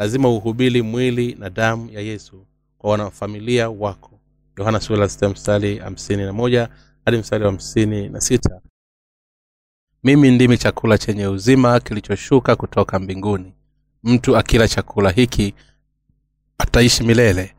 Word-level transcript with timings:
lazima 0.00 0.28
uhubiri 0.28 0.82
mwili 0.82 1.34
na 1.34 1.50
damu 1.50 1.90
ya 1.90 2.00
yesu 2.00 2.46
kwa 2.78 2.90
wanafamilia 2.90 3.70
wako. 3.70 4.20
Yohana 4.58 4.80
hadi 7.04 7.18
wa 7.44 7.52
na 8.08 8.20
mimi 10.04 10.30
ndimi 10.30 10.58
chakula 10.58 10.98
chenye 10.98 11.26
uzima 11.26 11.80
kilichoshuka 11.80 12.56
kutoka 12.56 12.98
mbinguni. 12.98 13.52
Mtu 14.04 14.36
akila 14.36 14.68
chakula 14.68 15.10
hiki 15.10 15.54
ataishi 16.58 17.02
milele. 17.04 17.54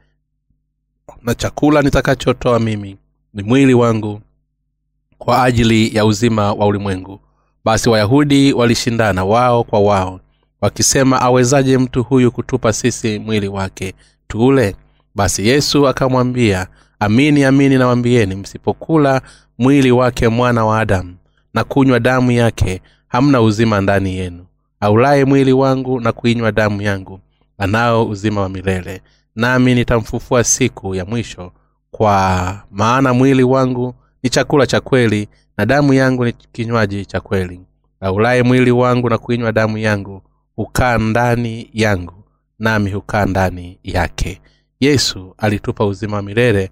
Na 1.22 1.36
chakula 1.36 1.82
nitakachotoa 1.82 2.60
mimi 2.60 2.98
ni 3.34 3.44
mwili 3.44 3.74
wangu 3.74 4.22
kwa 5.18 5.44
ajili 5.44 5.96
ya 5.96 6.06
uzima 6.06 6.54
wa 6.54 6.68
ulimwengu. 6.68 7.20
Basi 7.66 7.90
wayahudi 7.90 8.54
walishindana 8.54 9.26
wao 9.26 9.64
kwa 9.64 9.80
wao 9.80 10.20
wakisema 10.62 11.22
awezaje 11.22 11.78
mtu 11.78 12.04
huyu 12.04 12.32
kutupa 12.32 12.74
sisi 12.74 13.20
mwili 13.20 13.48
wake 13.48 13.94
tuule 14.28 14.76
basi 15.16 15.48
yesu 15.48 15.88
akamwambia 15.88 16.68
amini 17.00 17.44
amini 17.44 17.78
nawambieni 17.78 18.36
msipokula 18.36 19.22
mwili 19.58 19.92
wake 19.92 20.28
mwana 20.28 20.66
wa 20.66 20.80
adamu 20.80 21.16
na 21.54 21.64
kunywa 21.64 22.00
damu 22.00 22.32
yake 22.32 22.82
hamna 23.08 23.42
uzima 23.42 23.82
ndani 23.82 24.16
yenu. 24.18 24.46
Aulaye 24.80 25.26
mwili 25.26 25.54
wangu 25.54 26.00
na 26.00 26.12
kuinywa 26.12 26.52
damu 26.52 26.82
yangu 26.82 27.20
anao 27.58 28.08
uzima 28.08 28.42
wa 28.42 28.50
milele. 28.50 29.02
Nami 29.36 29.76
nitamfufua 29.76 30.44
siku 30.44 30.96
ya 30.96 31.06
mwisho. 31.06 31.52
Kwa 31.92 32.62
maana 32.72 33.14
mwili 33.14 33.44
wangu 33.44 33.96
ni 34.24 34.30
chakula 34.30 34.68
cha 34.68 34.82
kweli 34.82 35.28
na 35.58 35.66
damu 35.66 35.94
yangu 35.94 36.26
ni 36.26 36.32
kinywaji 36.34 37.06
cha 37.06 37.20
kweli. 37.22 37.62
Aulaye 38.02 38.44
mwili 38.44 38.72
wangu 38.72 39.10
na 39.10 39.18
kuinywa 39.18 39.52
damu 39.52 39.78
yangu 39.78 40.22
hukaa 40.56 40.98
ndani 40.98 41.70
yangu 41.74 42.24
nami 42.60 42.92
hukaa 42.92 43.26
ndani 43.26 43.80
yake. 43.84 44.42
Yesu 44.80 45.36
alitupa 45.38 45.86
uzima 45.86 46.16
wa 46.16 46.22
milele 46.22 46.70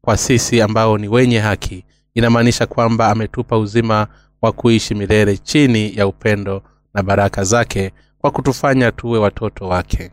kwa 0.00 0.16
sisi 0.16 0.62
ambao 0.62 0.98
ni 0.98 1.08
wenye 1.08 1.38
haki. 1.38 1.84
Inamaanisha 2.14 2.66
kwamba 2.66 3.08
ametupa 3.10 3.58
uzima 3.58 4.06
wa 4.42 4.52
kuishi 4.52 4.94
milele 4.94 5.36
chini 5.36 5.96
ya 5.96 6.06
upendo 6.06 6.62
na 6.94 7.02
baraka 7.02 7.44
zake 7.44 7.92
kwa 8.18 8.30
kutufanya 8.30 8.92
tuwe 8.92 9.18
watoto 9.18 9.68
wake. 9.68 10.10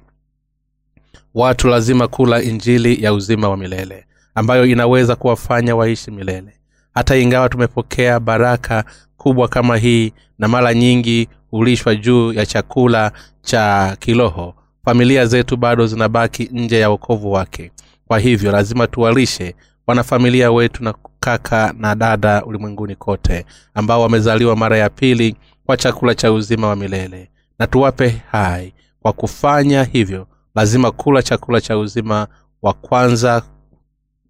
Watu 1.34 1.68
lazima 1.68 2.08
kula 2.08 2.42
injili 2.42 3.04
ya 3.04 3.14
uzima 3.14 3.50
wa 3.50 3.58
milele 3.58 4.06
ambayo 4.36 4.66
inaweza 4.66 5.16
kuwafanya 5.16 5.76
waishi 5.76 6.12
milele. 6.12 6.54
Hata 6.94 7.16
ingawa 7.18 7.50
tumepokea 7.50 8.20
baraka 8.20 8.86
kubwa 9.18 9.48
kama 9.48 9.78
hii 9.78 10.14
na 10.40 10.48
mara 10.48 10.74
nyingi 10.74 11.28
hulishwa 11.52 11.96
juu 11.96 12.34
ya 12.34 12.46
chakula 12.46 13.12
cha 13.42 13.96
kiroho. 14.00 14.56
Familia 14.86 15.26
zetu 15.26 15.58
bado 15.58 15.88
zinabaki 15.88 16.50
nje 16.52 16.80
ya 16.80 16.90
wokovu 16.90 17.32
wake. 17.32 17.72
Kwa 18.08 18.20
hivyo 18.20 18.52
lazima 18.52 18.88
tuwalishe 18.88 19.56
wanafamilia 19.88 20.52
wetu 20.52 20.84
na 20.84 20.94
kaka 21.20 21.74
na 21.78 21.96
dada 21.96 22.46
ulimwenguni 22.46 22.96
kote 22.96 23.46
ambao 23.74 24.02
wamezaliwa 24.02 24.56
mara 24.56 24.78
ya 24.78 24.90
pili 24.90 25.36
kwa 25.66 25.78
chakula 25.78 26.16
cha 26.16 26.32
uzima 26.32 26.68
wa 26.68 26.76
milele. 26.76 27.30
Na 27.60 27.68
tuwape 27.68 28.22
hai. 28.32 28.74
Kwa 29.02 29.14
kufanya 29.14 29.84
hivyo 29.84 30.28
lazima 30.56 30.92
kula 30.92 31.24
chakula 31.24 31.62
cha 31.62 31.78
uzima 31.78 32.28
wa 32.62 32.74
kwanza. 32.74 33.44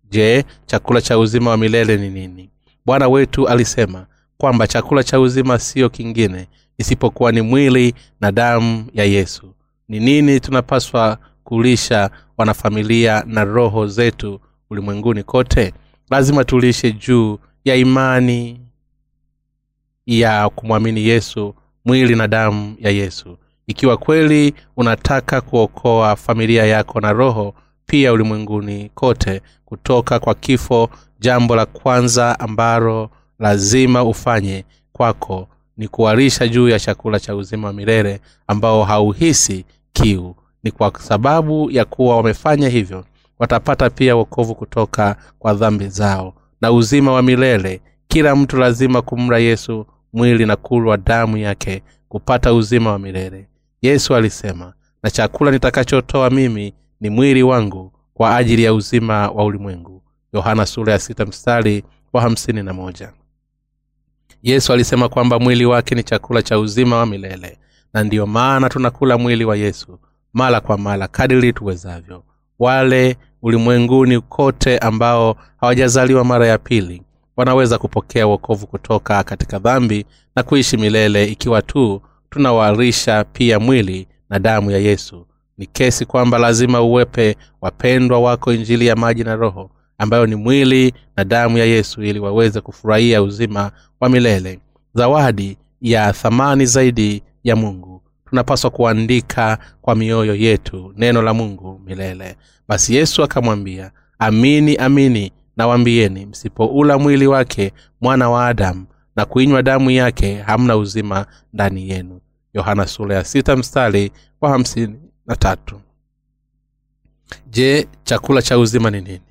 Je 0.10 0.46
chakula 0.66 1.02
cha 1.02 1.18
uzima 1.20 1.50
wa 1.50 1.58
milele 1.58 1.98
ni 1.98 2.10
nini? 2.10 2.50
Bwana 2.86 3.08
wetu 3.08 3.48
alisema 3.48 4.06
kwamba 4.38 4.68
chakula 4.68 5.04
cha 5.04 5.20
uzima 5.20 5.60
siyo 5.60 5.90
kingine 5.90 6.48
isipokuwa 6.82 7.32
ni 7.32 7.42
mwili 7.42 7.94
na 8.22 8.32
damu 8.32 8.86
ya 8.94 9.06
yesu. 9.06 9.54
Ni 9.90 10.00
nini 10.00 10.40
tunapaswa 10.40 11.18
kulisha 11.44 12.10
wanafamilia 12.38 13.24
na 13.28 13.44
roho 13.44 13.88
zetu 13.88 14.40
ulimwenguni 14.70 15.24
kote? 15.24 15.74
Lazima 16.10 16.44
tulishe 16.44 16.92
juu 16.92 17.40
ya 17.66 17.76
imani 17.76 18.62
ya 20.06 20.50
kumwamini 20.50 21.08
yesu 21.08 21.56
mwili 21.86 22.16
na 22.16 22.28
damu 22.28 22.76
ya 22.80 22.92
yesu. 22.92 23.38
Ikiwa 23.68 23.98
kweli 23.98 24.54
unataka 24.78 25.42
kuokoa 25.42 26.16
familia 26.16 26.66
yako 26.66 27.00
na 27.00 27.14
roho 27.14 27.54
pia 27.86 28.14
ulimwenguni 28.14 28.90
kote 28.96 29.42
kutoka 29.66 30.20
kwa 30.20 30.36
kifo 30.36 30.90
jambo 31.20 31.56
la 31.56 31.66
kwanza 31.66 32.40
ambalo 32.40 33.10
lazima 33.40 34.04
ufanye 34.04 34.66
kwako 34.94 35.48
ni 35.82 35.88
kuwarisha 35.88 36.48
juu 36.48 36.70
ya 36.70 36.80
chakula 36.80 37.20
cha 37.20 37.36
uzima 37.36 37.68
wa 37.68 37.74
milele 37.74 38.20
ambao 38.48 38.84
hauhisi 38.84 39.66
kiu. 39.94 40.36
Ni 40.64 40.72
kwa 40.72 40.92
sababu 41.00 41.72
ya 41.72 41.86
kuwa 41.86 42.18
wamefanya 42.18 42.70
hivyo 42.70 43.06
watapata 43.40 43.90
pia 43.90 44.16
wokovu 44.16 44.56
kutoka 44.56 45.16
kwa 45.40 45.54
dhambi 45.54 45.88
zao. 45.88 46.34
Na 46.62 46.72
uzima 46.72 47.12
wa 47.12 47.22
milele 47.22 47.82
kila 48.08 48.36
mtu 48.36 48.58
lazima 48.58 49.02
kumla 49.02 49.38
yesu 49.38 49.86
mwili 50.14 50.46
na 50.46 50.56
kulwa 50.56 50.98
damu 50.98 51.38
yake 51.38 51.84
kupata 52.10 52.54
uzima 52.54 52.92
wa 52.92 53.00
milele. 53.00 53.48
Yesu 53.82 54.16
alisema 54.16 54.74
na 55.04 55.12
chakula 55.12 55.52
nitakachotoa 55.52 56.30
mimi 56.30 56.74
ni 57.00 57.10
mwili 57.10 57.44
wangu 57.44 57.92
kwa 58.14 58.36
ajili 58.36 58.64
ya 58.64 58.74
uzima 58.74 59.30
wa 59.30 59.46
ulimwengu. 59.46 60.02
Yohana 60.34 60.66
sura 60.66 60.94
ya 60.94 61.00
sita 61.00 61.26
mstari 61.26 61.84
wa 62.14 62.22
hamsini 62.22 62.64
na 62.64 62.74
moja 62.74 63.12
yesu 64.44 64.74
alisema 64.74 65.10
kwamba 65.10 65.40
mwili 65.40 65.66
wake 65.66 65.96
ni 65.96 66.04
chakula 66.04 66.42
cha 66.42 66.60
uzima 66.60 66.98
wa 66.98 67.06
milele 67.06 67.58
na 67.94 68.04
ndiyo 68.04 68.28
maana 68.28 68.70
tunakula 68.70 69.18
mwili 69.18 69.46
wa 69.46 69.56
yesu 69.58 70.00
mara 70.34 70.62
kwa 70.62 70.78
mara 70.78 71.08
kadiri 71.08 71.54
tuwezavyo. 71.54 72.24
Wale 72.60 73.18
ulimwenguni 73.42 74.20
kote 74.22 74.78
ambao 74.78 75.36
hawajazaliwa 75.62 76.24
mara 76.24 76.48
ya 76.48 76.58
pili 76.58 77.02
wanaweza 77.38 77.78
kupokea 77.78 78.28
uokovu 78.28 78.68
kutoka 78.68 79.24
katika 79.24 79.60
dhambi 79.60 80.06
na 80.36 80.44
kuishi 80.44 80.78
milele 80.78 81.26
ikiwa 81.26 81.62
tu 81.62 82.02
tunawarisha 82.30 83.24
pia 83.24 83.60
mwili 83.60 84.08
na 84.30 84.40
damu 84.40 84.72
ya 84.72 84.78
yesu. 84.78 85.26
Ni 85.58 85.66
kesi 85.66 86.06
kwamba 86.06 86.38
lazima 86.38 86.82
uwepe 86.82 87.36
wapendwa 87.62 88.20
wako 88.20 88.54
injili 88.54 88.88
ya 88.88 88.96
maji 88.96 89.24
na 89.24 89.36
roho 89.36 89.72
ambayo 90.02 90.26
ni 90.26 90.36
mwili 90.36 90.94
na 91.18 91.24
damu 91.24 91.58
ya 91.58 91.66
yesu 91.66 92.04
ili 92.04 92.20
waweze 92.20 92.62
kufurahia 92.62 93.22
uzima 93.24 93.72
wa 94.00 94.10
milele. 94.10 94.60
Zawadi 94.94 95.58
ya 95.82 96.14
thamani 96.14 96.66
zaidi 96.66 97.24
ya 97.44 97.56
mungu. 97.56 98.02
Tunapaswa 98.30 98.70
kuandika 98.70 99.58
kwa 99.82 99.96
mioyo 99.96 100.36
yetu 100.36 100.94
neno 100.98 101.22
la 101.22 101.34
mungu 101.34 101.82
milele. 101.86 102.36
Basi 102.68 102.96
yesu 102.96 103.24
akamwambia 103.24 103.92
amini 104.20 104.76
amini 104.76 105.32
nawambieni 105.58 106.26
msipoula 106.26 106.98
mwili 106.98 107.28
wake 107.28 107.74
mwana 108.02 108.30
wa 108.30 108.48
adamu 108.48 108.86
na 109.16 109.26
kuinywa 109.26 109.64
damu 109.64 109.92
yake 109.92 110.36
hamna 110.36 110.78
uzima 110.78 111.26
ndani 111.54 111.90
yenu. 111.90 112.22
Yohana 112.54 112.88
sura 112.88 113.16
ya 113.16 113.24
sita 113.26 113.56
mstari 113.56 114.12
wa 114.42 114.50
hamsini 114.50 115.00
na 115.26 115.36
tatu. 115.36 115.82
Je 117.50 117.88
chakula 118.04 118.42
cha 118.42 118.58
uzima 118.60 118.92
ni 118.92 119.02
nini 119.02 119.22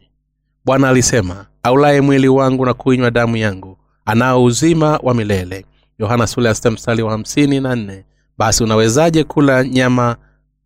bwana 0.70 0.88
alisema 0.88 1.46
aulaye 1.62 2.00
mwili 2.00 2.28
wangu 2.28 2.66
na 2.66 2.74
kuinywa 2.74 3.10
damu 3.10 3.36
yangu 3.36 3.78
anao 4.04 4.44
uzima 4.44 5.00
wa 5.02 5.14
milele. 5.14 5.66
Yohana 5.98 6.26
wa 7.02 7.18
na 7.60 7.76
nne. 7.76 8.04
Basi 8.38 8.64
unawezaje 8.64 9.24
kula 9.24 9.64
nyama 9.64 10.16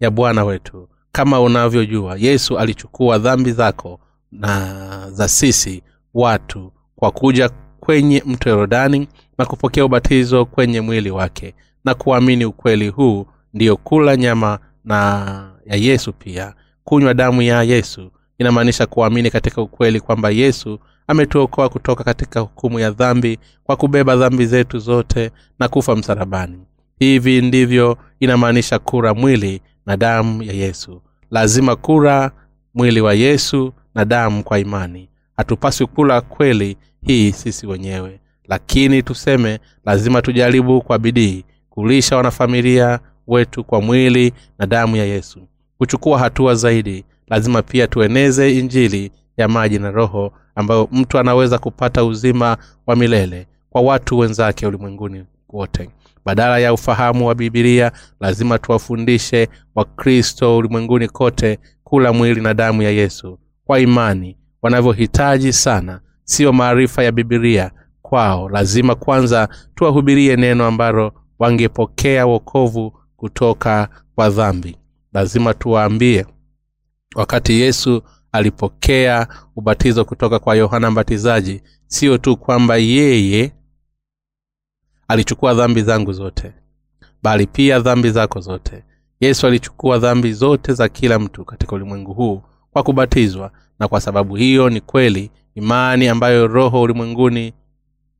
ya 0.00 0.10
bwana 0.10 0.44
wetu? 0.44 0.88
Kama 1.12 1.40
unavyojua 1.40 2.16
yesu 2.18 2.58
alichukua 2.58 3.18
dhambi 3.18 3.52
zako 3.52 4.00
na 4.32 5.10
za 5.10 5.28
sisi 5.28 5.82
watu 6.14 6.72
kwa 6.96 7.10
kuja 7.10 7.50
kwenye 7.80 8.22
mto 8.26 8.50
yorodani 8.50 9.08
na 9.38 9.44
kupokea 9.46 9.84
ubatizo 9.84 10.44
kwenye 10.44 10.80
mwili 10.80 11.10
wake 11.10 11.54
na 11.84 11.94
kuamini 11.94 12.44
ukweli 12.44 12.88
huu 12.88 13.26
ndiyo 13.54 13.76
kula 13.76 14.16
nyama 14.16 14.58
na 14.84 15.50
ya 15.66 15.76
yesu 15.76 16.12
pia 16.12 16.54
kunywa 16.84 17.14
damu 17.14 17.42
ya 17.42 17.62
yesu 17.62 18.10
inamaanisha 18.38 18.86
kuamini 18.86 19.30
katika 19.30 19.62
ukweli 19.62 20.00
kwamba 20.00 20.30
yesu 20.30 20.78
ametuokoa 21.06 21.68
kutoka 21.68 22.04
katika 22.04 22.40
hukumu 22.40 22.78
ya 22.80 22.90
dhambi 22.90 23.38
kwa 23.64 23.76
kubeba 23.76 24.16
dhambi 24.16 24.46
zetu 24.46 24.78
zote 24.78 25.30
na 25.58 25.68
kufa 25.68 25.96
msalabani. 25.96 26.58
Hivi 26.98 27.42
ndivyo 27.42 27.98
inamaanisha 28.20 28.78
kura 28.78 29.14
mwili 29.14 29.60
na 29.86 29.96
damu 29.96 30.42
ya 30.42 30.52
yesu. 30.52 31.02
Lazima 31.30 31.76
kura 31.76 32.30
mwili 32.74 33.00
wa 33.00 33.14
yesu 33.14 33.72
na 33.94 34.04
damu 34.04 34.42
kwa 34.44 34.58
imani. 34.58 35.08
Hatupaswi 35.36 35.86
kula 35.86 36.20
kweli 36.20 36.76
hii 37.06 37.32
sisi 37.32 37.66
wenyewe. 37.66 38.20
Lakini 38.48 39.02
tuseme 39.02 39.58
lazima 39.84 40.22
tujaribu 40.22 40.82
kwa 40.82 40.98
bidii 40.98 41.44
kulisha 41.70 42.16
wanafamilia 42.16 43.00
wetu 43.26 43.64
kwa 43.64 43.80
mwili 43.80 44.32
na 44.58 44.66
damu 44.66 44.96
ya 44.96 45.04
yesu. 45.04 45.40
Kuchukua 45.78 46.18
hatua 46.18 46.54
zaidi 46.54 47.04
lazima 47.28 47.62
pia 47.62 47.86
tueneze 47.86 48.58
injili 48.58 49.12
ya 49.36 49.48
maji 49.48 49.78
na 49.78 49.90
roho 49.90 50.32
ambayo 50.54 50.88
mtu 50.92 51.18
anaweza 51.18 51.58
kupata 51.58 52.04
uzima 52.04 52.56
wa 52.86 52.96
milele 52.96 53.46
kwa 53.70 53.80
watu 53.82 54.18
wenzake 54.18 54.66
ulimwenguni 54.66 55.24
wote. 55.48 55.90
Badala 56.24 56.58
ya 56.58 56.72
ufahamu 56.72 57.26
wa 57.26 57.34
bibilia 57.34 57.92
lazima 58.20 58.58
tuwafundishe 58.58 59.48
wakristo 59.74 60.56
ulimwenguni 60.56 61.08
kote 61.08 61.58
kula 61.84 62.12
mwili 62.12 62.40
na 62.40 62.54
damu 62.54 62.82
ya 62.82 62.90
yesu 62.90 63.38
kwa 63.64 63.80
imani. 63.80 64.36
Wanavyohitaji 64.62 65.52
sana 65.52 66.00
siyo 66.24 66.52
maarifa 66.52 67.02
ya 67.02 67.12
bibilia 67.12 67.70
kwao. 68.02 68.48
Lazima 68.48 68.94
kwanza 68.94 69.48
tuwahubirie 69.74 70.36
neno 70.36 70.66
ambalo 70.66 71.12
wangepokea 71.38 72.26
wokovu 72.26 72.92
kutoka 73.16 73.88
kwa 74.14 74.30
dhambi. 74.30 74.76
Lazima 75.12 75.54
tuwaambie 75.54 76.26
wakati 77.14 77.60
yesu 77.60 78.02
alipokea 78.32 79.28
ubatizo 79.56 80.04
kutoka 80.04 80.38
kwa 80.38 80.54
yohana 80.54 80.90
mbatizaji 80.90 81.62
sio 81.86 82.18
tu 82.18 82.36
kwamba 82.36 82.76
yeye 82.76 83.52
alichukua 85.08 85.54
dhambi 85.54 85.82
zangu 85.82 86.12
zote 86.12 86.52
bali 87.24 87.46
pia 87.46 87.80
dhambi 87.80 88.10
zako 88.10 88.40
zote. 88.40 88.84
Yesu 89.20 89.46
alichukua 89.46 89.98
dhambi 89.98 90.32
zote 90.32 90.72
za 90.72 90.88
kila 90.88 91.18
mtu 91.18 91.44
katika 91.44 91.72
ulimwengu 91.76 92.12
huu 92.14 92.42
kwa 92.70 92.82
kubatizwa 92.82 93.50
na 93.78 93.88
kwa 93.88 94.00
sababu 94.00 94.36
hiyo 94.36 94.70
ni 94.70 94.80
kweli 94.80 95.30
imani 95.54 96.08
ambayo 96.08 96.46
roho 96.46 96.82
ulimwenguni 96.82 97.52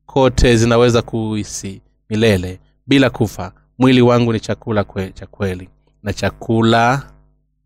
kote 0.07 0.57
zinaweza 0.57 1.03
kuisi 1.03 1.81
milele. 2.11 2.61
Bila 2.87 3.11
kufa 3.11 3.53
mwili 3.79 4.03
wangu 4.03 4.33
ni 4.33 4.41
chakula 4.41 4.85
kwe, 4.85 5.11
cha 5.13 5.27
kweli 5.27 5.69
na 6.03 6.13
chakula 6.13 7.11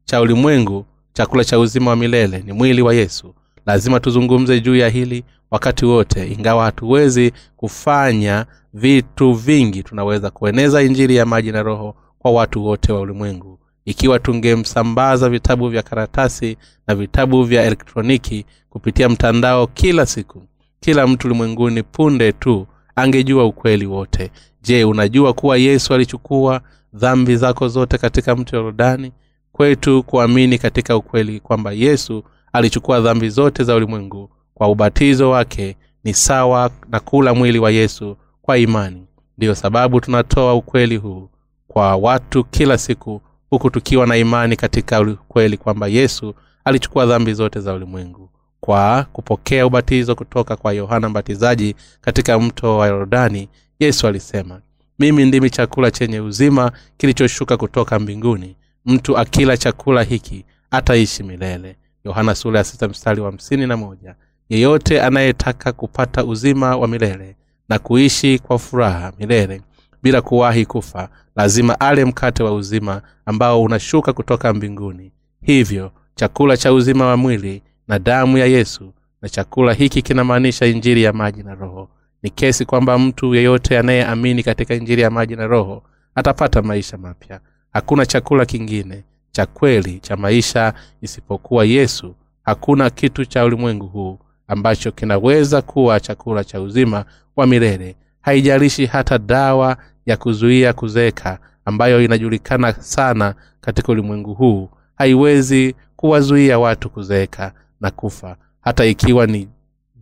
cha 0.05 0.21
ulimwengu 0.21 0.87
chakula 1.19 1.45
cha 1.45 1.59
uzima 1.59 1.91
wa 1.91 1.97
milele 1.97 2.43
ni 2.47 2.53
mwili 2.53 2.83
wa 2.83 2.95
yesu. 2.95 3.35
Lazima 3.67 4.01
tuzungumze 4.01 4.61
juu 4.61 4.77
ya 4.77 4.89
hili 4.89 5.25
wakati 5.51 5.85
wote 5.85 6.33
ingawa 6.33 6.65
hatuwezi 6.65 7.33
kufanya 7.57 8.47
vitu 8.75 9.33
vingi. 9.33 9.83
Tunaweza 9.83 10.31
kueneza 10.31 10.83
injili 10.83 11.17
ya 11.17 11.27
maji 11.27 11.53
na 11.53 11.63
roho 11.63 11.95
kwa 12.19 12.31
watu 12.31 12.65
wote 12.65 12.93
wa 12.93 13.01
ulimwengu. 13.01 13.59
Ikiwa 13.85 14.19
tungemsambaza 14.19 15.29
vitabu 15.29 15.69
vya 15.69 15.83
karatasi 15.83 16.57
na 16.87 16.95
vitabu 16.95 17.45
vya 17.45 17.63
elektroniki 17.65 18.45
kupitia 18.71 19.09
mtandao 19.09 19.67
kila 19.67 20.07
siku 20.07 20.43
kila 20.81 21.07
mtu 21.07 21.27
ulimwenguni 21.29 21.83
punde 21.83 22.33
tu 22.33 22.67
angejua 22.97 23.45
ukweli 23.45 23.87
wote. 23.87 24.31
Je 24.63 24.85
unajua 24.85 25.33
kuwa 25.33 25.57
yesu 25.57 25.95
alichukua 25.95 26.61
dhambi 26.95 27.37
zako 27.37 27.69
zote 27.69 27.99
katika 27.99 28.37
mto 28.37 28.57
yorodani 28.57 29.13
kwetu 29.59 30.03
kuamini 30.03 30.59
katika 30.59 30.97
ukweli 30.97 31.41
kwamba 31.41 31.73
yesu 31.73 32.25
alichukua 32.53 33.01
dhambi 33.01 33.29
zote 33.29 33.65
za 33.65 33.75
ulimwengu 33.75 34.31
kwa 34.55 34.69
ubatizo 34.69 35.31
wake 35.31 35.77
ni 36.05 36.15
sawa 36.15 36.71
na 36.89 37.01
kula 37.01 37.35
mwili 37.35 37.59
wa 37.59 37.71
yesu 37.71 38.17
kwa 38.43 38.59
imani. 38.59 39.07
Ndiyo 39.39 39.55
sababu 39.55 40.01
tunatoa 40.01 40.55
ukweli 40.55 40.97
huu 40.97 41.29
kwa 41.69 41.97
watu 41.97 42.45
kila 42.45 42.79
siku 42.79 43.21
huku 43.51 43.71
tukiwa 43.71 44.07
na 44.07 44.17
imani 44.17 44.57
katika 44.57 45.01
ukweli 45.01 45.57
kwamba 45.57 45.87
yesu 45.89 46.35
alichukua 46.65 47.07
dhambi 47.07 47.35
zote 47.35 47.61
za 47.61 47.75
ulimwengu 47.75 48.31
kwa 48.61 49.07
kupokea 49.13 49.67
ubatizo 49.67 50.15
kutoka 50.15 50.57
kwa 50.57 50.73
yohana 50.73 51.09
mbatizaji 51.09 51.75
katika 52.01 52.39
mto 52.39 52.77
wa 52.79 52.87
yordani. 52.87 53.49
Yesu 53.81 54.07
alisema 54.07 54.61
mimi 54.99 55.25
ndimi 55.25 55.51
chakula 55.51 55.91
chenye 55.91 56.21
uzima 56.21 56.73
kilichoshuka 56.97 57.57
kutoka 57.57 57.99
mbinguni 57.99 58.57
mtu 58.89 59.19
akila 59.19 59.57
chakula 59.57 60.03
hiki 60.03 60.45
ataishi 60.71 61.23
milele. 61.23 61.77
Yohana 62.05 62.35
sura 62.35 62.59
ya 62.59 62.65
sita 62.65 62.89
mstari 62.89 63.21
wa 63.21 63.27
hamsini 63.31 63.67
na 63.67 63.77
moja. 63.77 64.15
Yeyote 64.49 65.03
anayetaka 65.03 65.73
kupata 65.73 66.25
uzima 66.25 66.77
wa 66.77 66.89
milele 66.89 67.37
na 67.69 67.79
kuishi 67.79 68.39
kwa 68.39 68.59
furaha 68.59 69.13
milele 69.19 69.63
bila 70.03 70.23
kuwahi 70.23 70.67
kufa 70.67 71.09
lazima 71.37 71.81
ale 71.81 72.05
mkate 72.05 72.43
wa 72.43 72.53
uzima 72.55 73.03
ambao 73.27 73.63
unashuka 73.63 74.13
kutoka 74.13 74.55
mbinguni. 74.55 75.13
Hivyo 75.43 75.93
chakula 76.15 76.57
cha 76.57 76.73
uzima 76.73 77.07
wa 77.07 77.17
mwili 77.17 77.63
na 77.89 77.99
damu 77.99 78.39
ya 78.39 78.47
yesu 78.47 78.93
na 79.23 79.29
chakula 79.29 79.73
hiki 79.73 80.03
kinamaanisha 80.03 80.67
injiri 80.67 81.03
ya 81.03 81.13
maji 81.13 81.43
na 81.43 81.55
roho. 81.55 81.89
Ni 82.23 82.31
kesi 82.31 82.65
kwamba 82.65 82.99
mtu 82.99 83.35
yeyote 83.35 83.79
anayeamini 83.79 84.43
katika 84.43 84.75
injiri 84.75 85.03
ya 85.03 85.11
maji 85.11 85.37
na 85.37 85.47
roho 85.47 85.83
atapata 86.15 86.63
maisha 86.63 86.99
mapya 86.99 87.41
hakuna 87.73 88.07
chakula 88.07 88.47
kingine 88.47 89.05
cha 89.31 89.47
kweli 89.47 90.01
cha 90.01 90.17
maisha 90.17 90.75
isipokuwa 91.03 91.65
yesu. 91.65 92.15
Hakuna 92.45 92.91
kitu 92.91 93.25
cha 93.25 93.45
ulimwengu 93.45 93.87
huu 93.87 94.19
ambacho 94.49 94.93
kinaweza 94.93 95.63
kuwa 95.63 96.01
chakula 96.01 96.45
cha 96.45 96.61
uzima 96.61 97.05
wa 97.37 97.47
milele. 97.47 97.97
Haijalishi 98.21 98.87
hata 98.87 99.19
dawa 99.19 99.77
ya 100.07 100.17
kuzuia 100.17 100.73
kuzeeka 100.73 101.39
ambayo 101.65 102.03
inajulikana 102.03 102.73
sana 102.73 103.35
katika 103.61 103.93
ulimwengu 103.93 104.35
huu. 104.35 104.69
Haiwezi 104.97 105.75
kuwazuia 105.97 106.59
watu 106.59 106.91
kuzeeka 106.91 107.53
na 107.81 107.91
kufa 107.91 108.37
hata 108.61 108.85
ikiwa 108.85 109.27
ni 109.27 109.49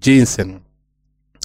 jinsen 0.00 0.60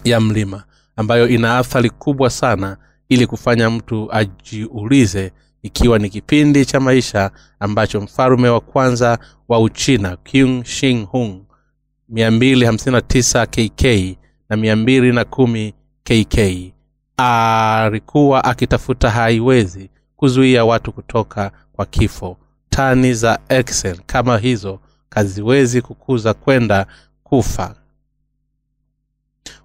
ya 0.04 0.20
mlima 0.20 0.64
ambayo 0.96 1.28
ina 1.28 1.58
athari 1.58 1.90
kubwa 1.90 2.30
sana 2.30 2.78
ili 3.10 3.28
kufanya 3.28 3.70
mtu 3.70 4.10
ajiulize 4.14 5.32
ikiwa 5.63 6.00
ni 6.00 6.10
kipindi 6.10 6.66
cha 6.66 6.80
maisha 6.80 7.31
ambacho 7.60 8.02
mfalume 8.02 8.50
wa 8.50 8.60
kwanza 8.60 9.19
wa 9.48 9.60
uchina 9.60 10.18
king 10.18 10.63
shing 10.63 11.06
hung 11.06 11.42
259 12.13 13.46
kk 13.46 14.18
na 14.50 14.56
210 14.56 15.74
kk 16.04 16.74
alikuwa 17.18 18.44
akitafuta 18.44 19.10
haiwezi 19.10 19.90
kuzuia 20.16 20.66
watu 20.66 20.92
kutoka 20.92 21.52
kwa 21.74 21.86
kifo. 21.86 22.38
Tani 22.69 23.13
za 23.13 23.40
excel 23.50 23.98
kama 24.06 24.38
hizo 24.38 24.80
kaziwezi 25.10 25.81
kukuza 25.81 26.34
kwenda 26.34 26.86
kufa. 27.24 27.75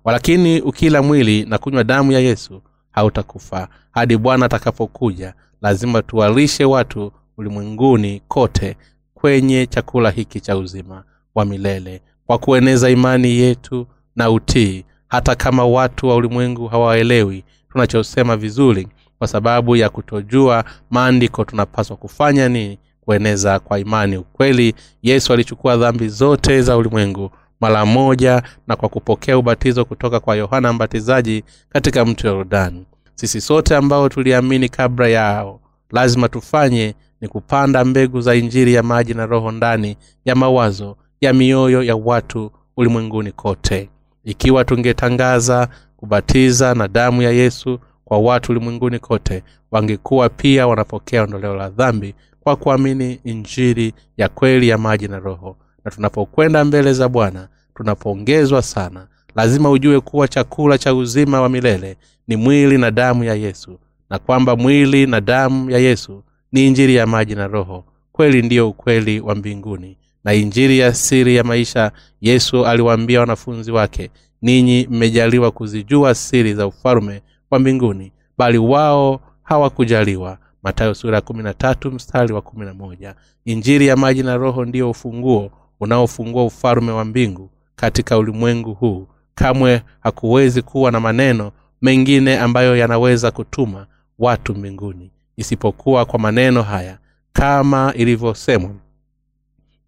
Walakini 0.05 0.61
ukila 0.61 1.03
mwili 1.03 1.45
na 1.45 1.59
kunywa 1.59 1.85
damu 1.85 2.13
ya 2.13 2.21
yesu 2.21 2.63
hautakufa 2.91 3.69
hadi 3.91 4.17
bwana 4.17 4.47
atakapokuja 4.47 5.35
lazima 5.63 6.03
tuwalishe 6.03 6.65
watu 6.65 7.13
ulimwenguni 7.39 8.23
kote 8.29 8.77
kwenye 9.15 9.67
chakula 9.67 10.11
hiki 10.11 10.41
cha 10.41 10.57
uzima 10.57 11.05
wa 11.35 11.45
milele. 11.45 12.01
Kwa 12.27 12.39
kueneza 12.39 12.91
imani 12.91 13.29
yetu 13.37 13.87
na 14.17 14.31
utii 14.31 14.85
hata 15.09 15.35
kama 15.35 15.65
watu 15.67 16.09
wa 16.09 16.15
ulimwengu 16.17 16.67
hawaelewi 16.69 17.45
tunachosema 17.73 18.37
vizuri 18.37 18.89
kwa 19.19 19.29
sababu 19.29 19.77
ya 19.77 19.89
kutojua 19.89 20.65
maandiko 20.91 21.45
tunapaswa 21.45 21.97
kufanya 21.97 22.49
nini? 22.49 22.79
Kueneza 23.01 23.59
kwa 23.59 23.79
imani. 23.79 24.17
Ukweli 24.17 24.75
yesu 25.03 25.33
alichukua 25.33 25.77
dhambi 25.77 26.09
zote 26.09 26.63
za 26.63 26.77
ulimwengu 26.77 27.31
mara 27.61 27.87
moja 27.87 28.43
na 28.67 28.77
kwa 28.77 28.89
kupokea 28.89 29.39
ubatizo 29.39 29.85
kutoka 29.85 30.21
kwa 30.21 30.37
yohana 30.37 30.73
mbatizaji 30.73 31.45
katika 31.69 32.05
mto 32.05 32.29
yordani 32.29 32.87
sisi 33.17 33.41
sote 33.41 33.77
ambao 33.77 34.09
tuliamini 34.09 34.69
kabla 34.69 35.09
yao 35.09 35.61
lazima 35.91 36.29
tufanye 36.29 36.95
ni 37.21 37.29
kupanda 37.29 37.85
mbegu 37.85 38.21
za 38.21 38.35
injiri 38.35 38.75
ya 38.75 38.83
maji 38.83 39.15
na 39.15 39.27
roho 39.27 39.51
ndani 39.53 39.97
ya 40.25 40.35
mawazo 40.35 40.97
ya 41.21 41.33
mioyo 41.33 41.83
ya 41.83 41.97
watu 41.97 42.51
ulimwenguni 42.77 43.33
kote. 43.33 43.89
Ikiwa 44.25 44.65
tungetangaza 44.65 45.69
kubatiza 45.97 46.75
na 46.75 46.89
damu 46.89 47.23
ya 47.23 47.31
yesu 47.31 47.79
kwa 48.05 48.19
watu 48.19 48.53
ulimwenguni 48.53 48.99
kote 48.99 49.43
wangekuwa 49.71 50.29
pia 50.29 50.67
wanapokea 50.67 51.23
ondoleo 51.23 51.55
la 51.57 51.69
dhambi 51.71 52.15
kwa 52.41 52.57
kuamini 52.57 53.21
injiri 53.25 53.95
ya 54.17 54.29
kweli 54.29 54.69
ya 54.69 54.79
maji 54.79 55.09
na 55.09 55.19
roho. 55.19 55.57
Na 55.85 55.91
tunapokwenda 55.91 56.65
mbele 56.65 56.93
za 56.93 57.09
bwana 57.09 57.49
tunapoongezwa 57.75 58.63
sana 58.63 59.07
lazima 59.37 59.71
ujue 59.71 60.01
kuwa 60.01 60.29
chakula 60.29 60.79
cha 60.79 60.95
uzima 60.95 61.41
wa 61.41 61.49
milele 61.49 61.97
ni 62.29 62.37
mwili 62.37 62.79
na 62.79 62.91
damu 62.91 63.25
ya 63.25 63.35
yesu 63.35 63.79
na 64.11 64.19
kwamba 64.19 64.57
mwili 64.57 65.07
na 65.07 65.21
damu 65.21 65.71
ya 65.71 65.79
yesu 65.79 66.23
ni 66.53 66.67
injiri 66.67 66.95
ya 66.95 67.07
maji 67.07 67.35
na 67.35 67.47
roho 67.47 67.85
kweli 68.13 68.43
ndiyo 68.43 68.69
ukweli 68.69 69.21
wa 69.21 69.35
mbinguni 69.35 69.97
na 70.25 70.35
injiri 70.35 70.79
ya 70.79 70.95
siri 70.95 71.37
ya 71.37 71.45
maisha 71.45 71.93
yesu 72.21 72.67
aliwaambia 72.67 73.21
wanafunzi 73.21 73.73
wake 73.73 74.11
ninyi 74.43 74.87
mmejaliwa 74.91 75.51
kuzijua 75.51 76.15
siri 76.15 76.55
za 76.55 76.67
ufalume 76.67 77.23
wa 77.51 77.59
mbinguni 77.59 78.13
bali 78.39 78.59
wao 78.59 79.21
hawakujaliwa 79.43 80.39
matayo 80.63 80.95
sura 80.95 81.23
ya 81.45 81.77
mstari 81.91 82.33
wa 82.33 82.43
moja. 82.79 83.15
injiri 83.45 83.87
ya 83.87 83.97
maji 83.97 84.23
na 84.23 84.37
roho 84.37 84.65
ndiyo 84.65 84.91
ufunguo 84.91 85.51
unaofungua 85.81 86.45
ufalume 86.45 86.93
wa 86.93 87.05
mbingu 87.05 87.51
katika 87.77 88.19
ulimwengu 88.19 88.75
huu 88.75 89.07
kamwe 89.41 89.83
hakuwezi 90.01 90.63
kuwa 90.63 90.91
na 90.93 91.01
maneno 91.01 91.53
mengine 91.83 92.39
ambayo 92.39 92.77
yanaweza 92.77 93.31
kutuma 93.31 93.87
watu 94.19 94.55
mbinguni 94.55 95.11
isipokuwa 95.37 96.05
kwa 96.05 96.19
maneno 96.19 96.63
haya 96.63 96.99
kama 97.33 97.93
ilivyosemwa 97.97 98.71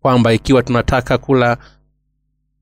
kwamba 0.01 0.33
ikiwa 0.33 0.63
tunataka 0.63 1.19
kula 1.19 1.57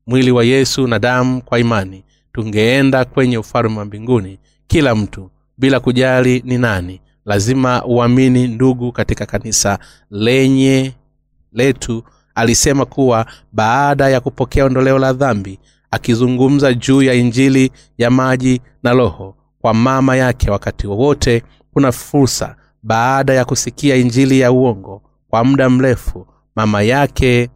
mwili 0.07 0.31
wa 0.31 0.43
yesu 0.43 0.87
na 0.87 0.99
damu 0.99 1.41
kwa 1.41 1.59
imani 1.59 2.03
tungeenda 2.33 3.05
kwenye 3.05 3.37
ufalme 3.37 3.77
wa 3.79 3.85
mbinguni. 3.85 4.39
Kila 4.67 4.95
mtu 4.95 5.29
bila 5.57 5.79
kujali 5.79 6.41
ni 6.45 6.57
nani 6.57 7.01
lazima 7.25 7.85
uamini 7.85 8.47
ndugu 8.47 8.91
katika 8.91 9.25
kanisa 9.25 9.79
lenye 10.11 10.93
letu 11.53 12.03
alisema 12.35 12.85
kuwa 12.85 13.25
baada 13.51 14.09
ya 14.09 14.19
kupokea 14.19 14.65
ondoleo 14.65 14.99
la 14.99 15.13
dhambi 15.13 15.59
akizungumza 15.91 16.73
juu 16.73 17.01
ya 17.01 17.13
injili 17.13 17.71
ya 17.97 18.09
maji 18.11 18.61
na 18.83 18.93
roho. 18.93 19.35
Kwa 19.61 19.73
mama 19.73 20.15
yake 20.15 20.51
wakati 20.51 20.87
wowote 20.87 21.43
kuna 21.73 21.91
fursa 21.91 22.55
baada 22.83 23.33
ya 23.33 23.45
kusikia 23.45 23.95
injili 23.95 24.39
ya 24.39 24.51
uongo 24.51 25.01
kwa 25.29 25.43
muda 25.43 25.69
mrefu 25.69 26.27
mama 26.55 26.81
yake 26.81 27.49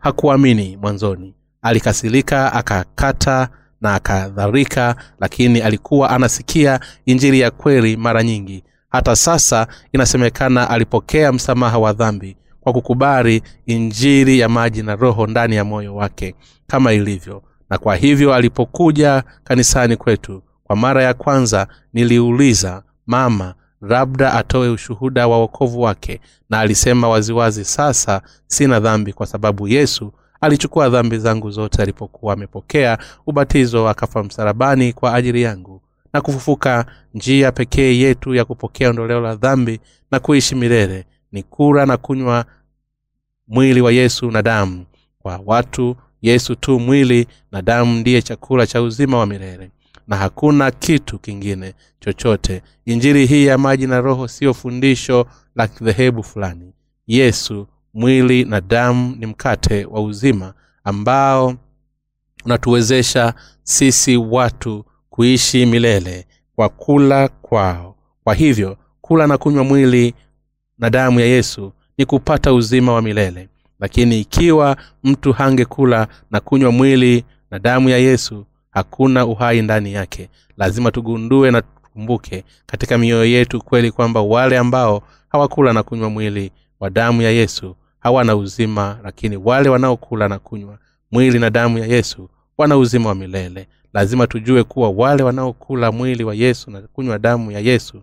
hakuamini 0.00 0.76
mwanzoni. 0.76 1.34
Alikasirika 1.62 2.52
akakata 2.52 3.48
na 3.80 3.94
akadharika 3.94 4.96
lakini 5.20 5.60
alikuwa 5.60 6.10
anasikia 6.10 6.80
injili 7.06 7.40
ya 7.40 7.50
kweli 7.50 7.96
mara 7.96 8.22
nyingi. 8.22 8.64
Hata 8.88 9.16
sasa 9.16 9.66
inasemekana 9.92 10.70
alipokea 10.70 11.32
msamaha 11.32 11.78
wa 11.78 11.92
dhambi 11.92 12.36
kwa 12.72 12.80
kukubali 12.80 13.42
injiri 13.66 14.38
ya 14.38 14.48
maji 14.48 14.82
na 14.82 14.96
roho 14.96 15.26
ndani 15.26 15.56
ya 15.56 15.64
moyo 15.64 15.94
wake 15.94 16.34
kama 16.66 16.92
ilivyo. 16.92 17.42
Na 17.70 17.78
kwa 17.78 17.96
hivyo 17.96 18.34
alipokuja 18.34 19.22
kanisani 19.44 19.96
kwetu 19.96 20.42
kwa 20.64 20.76
mara 20.76 21.02
ya 21.02 21.14
kwanza 21.14 21.66
niliuliza 21.92 22.82
mama 23.06 23.54
labda 23.82 24.32
atoe 24.34 24.68
ushuhuda 24.68 25.28
wa 25.28 25.38
wokovu 25.38 25.80
wake? 25.80 26.20
Na 26.50 26.60
alisema 26.60 27.08
waziwazi 27.08 27.64
sasa 27.64 28.22
sina 28.46 28.80
dhambi 28.80 29.12
kwa 29.12 29.26
sababu 29.26 29.68
yesu 29.68 30.12
alichukua 30.40 30.88
dhambi 30.88 31.18
zangu 31.18 31.50
zote 31.50 31.82
alipokuwa 31.82 32.32
amepokea 32.34 32.98
ubatizo 33.26 33.88
akafa 33.88 34.22
msalabani 34.22 34.92
kwa 34.92 35.14
ajili 35.14 35.42
yangu 35.42 35.82
na 36.12 36.20
kufufuka. 36.20 36.86
Njia 37.14 37.52
pekee 37.52 37.98
yetu 37.98 38.34
ya 38.34 38.44
kupokea 38.44 38.90
ondoleo 38.90 39.20
la 39.20 39.34
dhambi 39.36 39.80
na 40.10 40.20
kuishi 40.20 40.54
milele 40.54 41.06
ni 41.32 41.42
kula 41.42 41.86
na 41.86 41.96
kunywa 41.96 42.44
mwili 43.50 43.80
wa 43.80 43.92
yesu 43.92 44.30
na 44.30 44.42
damu. 44.42 44.86
Kwa 45.18 45.40
watu 45.46 45.96
yesu 46.22 46.54
tu 46.54 46.80
mwili 46.80 47.26
na 47.52 47.62
damu 47.62 47.94
ndiye 48.00 48.22
chakula 48.22 48.66
cha 48.66 48.82
uzima 48.82 49.18
wa 49.18 49.26
milele. 49.26 49.70
Na 50.06 50.16
hakuna 50.16 50.70
kitu 50.70 51.18
kingine 51.18 51.74
chochote. 52.00 52.62
Injili 52.84 53.26
hii 53.26 53.46
ya 53.46 53.58
maji 53.58 53.86
na 53.86 54.00
roho 54.00 54.28
siyo 54.28 54.54
fundisho 54.54 55.26
la 55.56 55.66
dhehebu 55.66 56.22
fulani. 56.22 56.72
Yesu 57.06 57.66
mwili 57.94 58.44
na 58.44 58.60
damu 58.60 59.16
ni 59.16 59.26
mkate 59.26 59.84
wa 59.84 60.02
uzima 60.02 60.54
ambao 60.84 61.54
unatuwezesha 62.44 63.34
sisi 63.62 64.16
watu 64.16 64.84
kuishi 65.10 65.66
milele 65.66 66.26
kwa 66.56 66.68
kula 66.68 67.28
kwao. 67.28 67.96
Kwa 68.24 68.34
hivyo 68.34 68.76
kula 69.00 69.26
na 69.26 69.38
kunywa 69.38 69.64
mwili 69.64 70.14
na 70.78 70.90
damu 70.90 71.20
ya 71.20 71.26
yesu 71.26 71.72
ni 72.00 72.06
kupata 72.06 72.52
uzima 72.52 72.92
wa 72.92 73.02
milele. 73.02 73.48
Lakini 73.80 74.20
ikiwa 74.20 74.76
mtu 75.04 75.32
hangekula 75.32 76.08
na 76.30 76.40
kunywa 76.40 76.72
mwili 76.72 77.24
na 77.50 77.58
damu 77.58 77.88
ya 77.88 77.98
yesu 77.98 78.46
hakuna 78.70 79.26
uhai 79.26 79.62
ndani 79.62 79.92
yake. 79.92 80.28
Lazima 80.56 80.90
tugundue 80.90 81.50
na 81.50 81.62
tukumbuke 81.62 82.44
katika 82.66 82.98
mioyo 82.98 83.24
yetu 83.24 83.60
kweli 83.62 83.90
kwamba 83.92 84.20
wale 84.22 84.58
ambao 84.58 85.02
hawakula 85.28 85.72
na 85.72 85.82
kunywa 85.82 86.10
mwili 86.10 86.52
wa 86.80 86.90
damu 86.90 87.22
ya 87.22 87.30
yesu 87.30 87.76
hawana 87.98 88.36
uzima 88.36 88.98
lakini 89.04 89.36
wale 89.36 89.68
wanaokula 89.68 90.28
na 90.28 90.38
kunywa 90.38 90.78
mwili 91.10 91.38
na 91.38 91.50
damu 91.50 91.78
ya 91.78 91.86
yesu 91.86 92.28
wana 92.58 92.76
uzima 92.76 93.08
wa 93.08 93.14
milele. 93.14 93.68
Lazima 93.92 94.26
tujue 94.26 94.64
kuwa 94.64 94.90
wale 94.90 95.22
wanaokula 95.22 95.92
mwili 95.92 96.24
wa 96.24 96.34
yesu 96.34 96.70
na 96.70 96.80
kunywa 96.80 97.18
damu 97.18 97.52
ya 97.52 97.60
yesu 97.60 98.02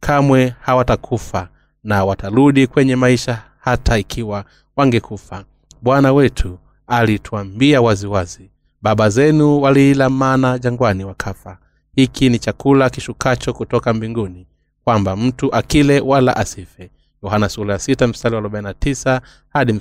kamwe 0.00 0.54
hawatakufa 0.60 1.48
na 1.84 2.04
watarudi 2.04 2.66
kwenye 2.66 2.96
maisha 2.96 3.42
hata 3.60 3.98
ikiwa 3.98 4.44
wangekufa. 4.76 5.44
Bwana 5.82 6.12
wetu 6.12 6.58
alituambia 6.86 7.82
waziwazi 7.82 8.50
baba 8.82 9.08
zenu 9.10 9.60
waliila 9.62 10.10
mana 10.10 10.58
jangwani 10.58 11.04
wakafa. 11.04 11.58
Hiki 11.94 12.28
ni 12.28 12.38
chakula 12.38 12.90
kishukacho 12.90 13.52
kutoka 13.52 13.92
mbinguni 13.94 14.46
kwamba 14.84 15.16
mtu 15.16 15.54
akile 15.54 16.00
wala 16.00 16.36
asife. 16.36 16.90
Yohana 17.22 17.48
wa 17.48 19.22
hadi 19.48 19.72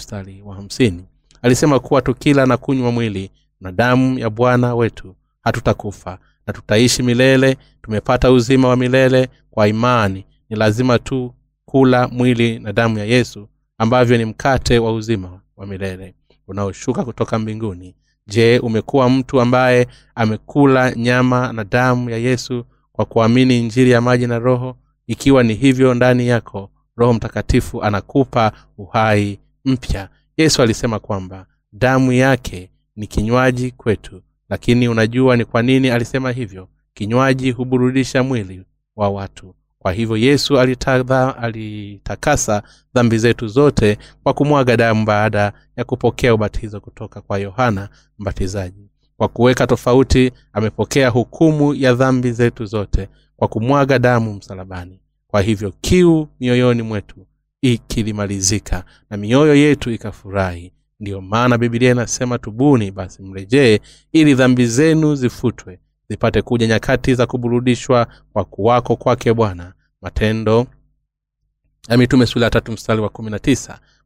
wa 0.46 0.62
alisema 1.42 1.80
kuwa 1.80 2.02
tukila 2.02 2.46
na 2.46 2.58
kunywa 2.58 2.92
mwili 2.92 3.32
na 3.62 3.72
damu 3.72 4.20
ya 4.20 4.30
bwana 4.30 4.76
wetu 4.76 5.16
hatutakufa 5.42 6.18
na 6.48 6.54
tutaishi 6.54 7.04
milele. 7.04 7.58
Tumepata 7.82 8.32
uzima 8.32 8.68
wa 8.68 8.76
milele 8.76 9.30
kwa 9.52 9.68
imani. 9.68 10.26
Ni 10.50 10.56
lazima 10.58 11.00
tu 11.00 11.34
kula 11.70 12.08
mwili 12.08 12.60
na 12.60 12.74
damu 12.74 13.00
ya 13.00 13.06
yesu 13.06 13.50
ambavyo 13.78 14.18
ni 14.18 14.26
mkate 14.26 14.80
wa 14.80 14.94
uzima 14.94 15.42
wa 15.58 15.68
milele 15.68 16.16
unaoshuka 16.48 17.04
kutoka 17.06 17.40
mbinguni. 17.40 17.96
Je 18.28 18.60
umekuwa 18.60 19.10
mtu 19.10 19.42
ambaye 19.42 19.88
amekula 20.16 20.92
nyama 20.96 21.54
na 21.54 21.64
damu 21.64 22.10
ya 22.10 22.18
yesu 22.18 22.66
kwa 22.92 23.06
kuamini 23.06 23.62
njiri 23.62 23.92
ya 23.92 24.02
maji 24.02 24.28
na 24.28 24.40
roho? 24.40 24.78
Ikiwa 25.08 25.44
ni 25.44 25.54
hivyo 25.54 25.94
ndani 25.94 26.28
yako 26.28 26.70
roho 26.98 27.14
mtakatifu 27.14 27.84
anakupa 27.84 28.52
uhai 28.78 29.40
mpya. 29.66 30.10
Yesu 30.38 30.62
alisema 30.62 31.00
kwamba 31.00 31.46
damu 31.74 32.12
yake 32.12 32.72
ni 32.96 33.08
kinywaji 33.08 33.72
kwetu 33.72 34.22
lakini 34.50 34.88
unajua 34.88 35.38
ni 35.38 35.46
kwa 35.46 35.62
nini 35.62 35.90
alisema 35.90 36.32
hivyo? 36.32 36.68
Kinywaji 36.94 37.52
huburudisha 37.52 38.24
mwili 38.24 38.64
wa 38.96 39.10
watu 39.10 39.56
kwa 39.80 39.92
hivyo 39.94 40.18
yesu 40.18 40.60
alitakasa 41.40 42.64
dhambi 42.96 43.18
zetu 43.18 43.48
zote 43.48 43.98
kwa 44.24 44.34
kumwaga 44.34 44.78
damu 44.78 45.06
baada 45.06 45.54
ya 45.78 45.84
kupokea 45.84 46.34
ubatizo 46.34 46.82
kutoka 46.82 47.22
kwa 47.22 47.38
yohana 47.40 47.90
mbatizaji. 48.20 48.90
Kwa 49.18 49.28
kuweka 49.28 49.68
tofauti 49.68 50.32
amepokea 50.54 51.10
hukumu 51.10 51.74
ya 51.74 51.94
dhambi 51.94 52.32
zetu 52.32 52.66
zote 52.66 53.10
kwa 53.36 53.48
kumwaga 53.48 54.00
damu 54.00 54.34
msalabani. 54.34 55.00
Kwa 55.28 55.42
hivyo 55.42 55.74
kiu 55.82 56.28
mioyoni 56.40 56.82
mwetu 56.82 57.28
ikilimalizika 57.62 58.84
na 59.10 59.18
mioyo 59.18 59.56
yetu 59.56 59.92
ikafurahi. 59.92 60.74
Ndiyo 61.00 61.22
maana 61.22 61.58
bibilia 61.58 61.92
inasema 61.92 62.38
tubuni 62.38 62.92
basi 62.92 63.22
mrejee 63.24 63.80
ili 64.12 64.34
dhambi 64.34 64.68
zenu 64.68 65.16
zifutwe 65.16 65.80
zipate 66.10 66.42
kuja 66.42 66.68
nyakati 66.68 67.16
za 67.16 67.26
kuburudishwa 67.26 68.08
kwa 68.34 68.46
kuwako 68.46 68.96
kwake 68.96 69.34
bwana. 69.34 69.74
Matendo 70.02 70.68
ya 71.90 71.98
mitume 71.98 72.26
mstari 72.72 73.02
wa 73.02 73.10
kumi 73.10 73.30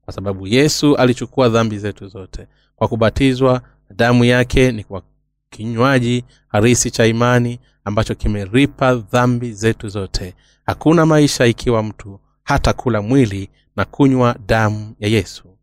kwa 0.02 0.14
sababu 0.14 0.48
yesu 0.48 0.96
alichukua 0.96 1.50
dhambi 1.50 1.78
zetu 1.80 2.08
zote. 2.08 2.48
Kwa 2.76 2.88
kubatizwa 2.88 3.62
damu 3.96 4.26
yake 4.26 4.72
ni 4.72 4.84
kwa 4.84 5.02
kinywaji 5.50 6.24
harisi 6.48 6.92
cha 6.92 7.06
imani 7.06 7.60
ambacho 7.86 8.16
kimeripa 8.16 8.96
dhambi 8.96 9.54
zetu 9.54 9.90
zote. 9.90 10.36
Hakuna 10.66 11.06
maisha 11.06 11.46
ikiwa 11.46 11.84
mtu 11.84 12.20
hata 12.44 12.74
kula 12.74 13.02
mwili 13.02 13.50
na 13.76 13.86
kunywa 13.86 14.36
damu 14.48 14.96
ya 15.00 15.10
yesu. 15.10 15.58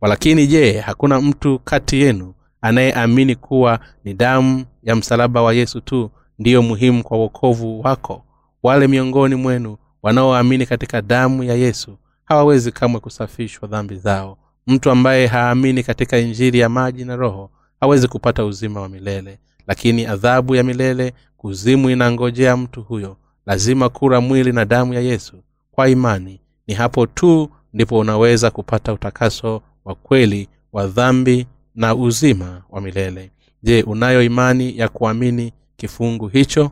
Walakini 0.00 0.46
je 0.46 0.80
hakuna 0.80 1.20
mtu 1.20 1.58
kati 1.58 2.00
yenu 2.00 2.34
anayeamini 2.66 3.34
kuwa 3.34 3.80
ni 4.04 4.14
damu 4.14 4.64
ya 4.82 4.96
msalaba 4.96 5.42
wa 5.42 5.54
yesu 5.54 5.80
tu 5.80 6.10
ndiyo 6.38 6.62
muhimu 6.62 7.02
kwa 7.02 7.18
uokovu 7.18 7.80
wako. 7.80 8.22
Wale 8.62 8.86
miongoni 8.86 9.34
mwenu 9.34 9.76
wanaoamini 10.02 10.66
katika 10.66 11.02
damu 11.02 11.44
ya 11.44 11.54
yesu 11.54 11.98
hawawezi 12.24 12.72
kamwe 12.72 13.00
kusafishwa 13.00 13.68
dhambi 13.68 13.96
zao. 13.96 14.38
Mtu 14.66 14.90
ambaye 14.90 15.26
haamini 15.26 15.82
katika 15.82 16.18
injiri 16.18 16.58
ya 16.58 16.68
maji 16.68 17.04
na 17.04 17.16
roho 17.16 17.50
hawezi 17.80 18.08
kupata 18.08 18.44
uzima 18.44 18.80
wa 18.80 18.88
milele. 18.88 19.38
Lakini 19.66 20.06
adhabu 20.06 20.54
ya 20.54 20.62
milele 20.64 21.12
kuzimu 21.36 21.90
inangojea 21.90 22.56
mtu 22.56 22.82
huyo. 22.82 23.16
Lazima 23.46 23.88
kura 23.88 24.20
mwili 24.20 24.52
na 24.52 24.64
damu 24.64 24.94
ya 24.94 25.00
yesu 25.00 25.36
kwa 25.72 25.88
imani. 25.88 26.40
Ni 26.66 26.74
hapo 26.74 27.06
tu 27.06 27.50
ndipo 27.72 27.98
unaweza 27.98 28.50
kupata 28.50 28.92
utakaso 28.92 29.62
wa 29.84 29.94
kweli 29.94 30.48
wa 30.72 30.86
dhambi 30.86 31.46
na 31.76 31.94
uzima 31.94 32.62
wa 32.70 32.80
milele. 32.80 33.30
Je 33.62 33.82
unayo 33.82 34.22
imani 34.22 34.78
ya 34.78 34.88
kuamini 34.88 35.52
kifungu 35.76 36.28
hicho? 36.28 36.70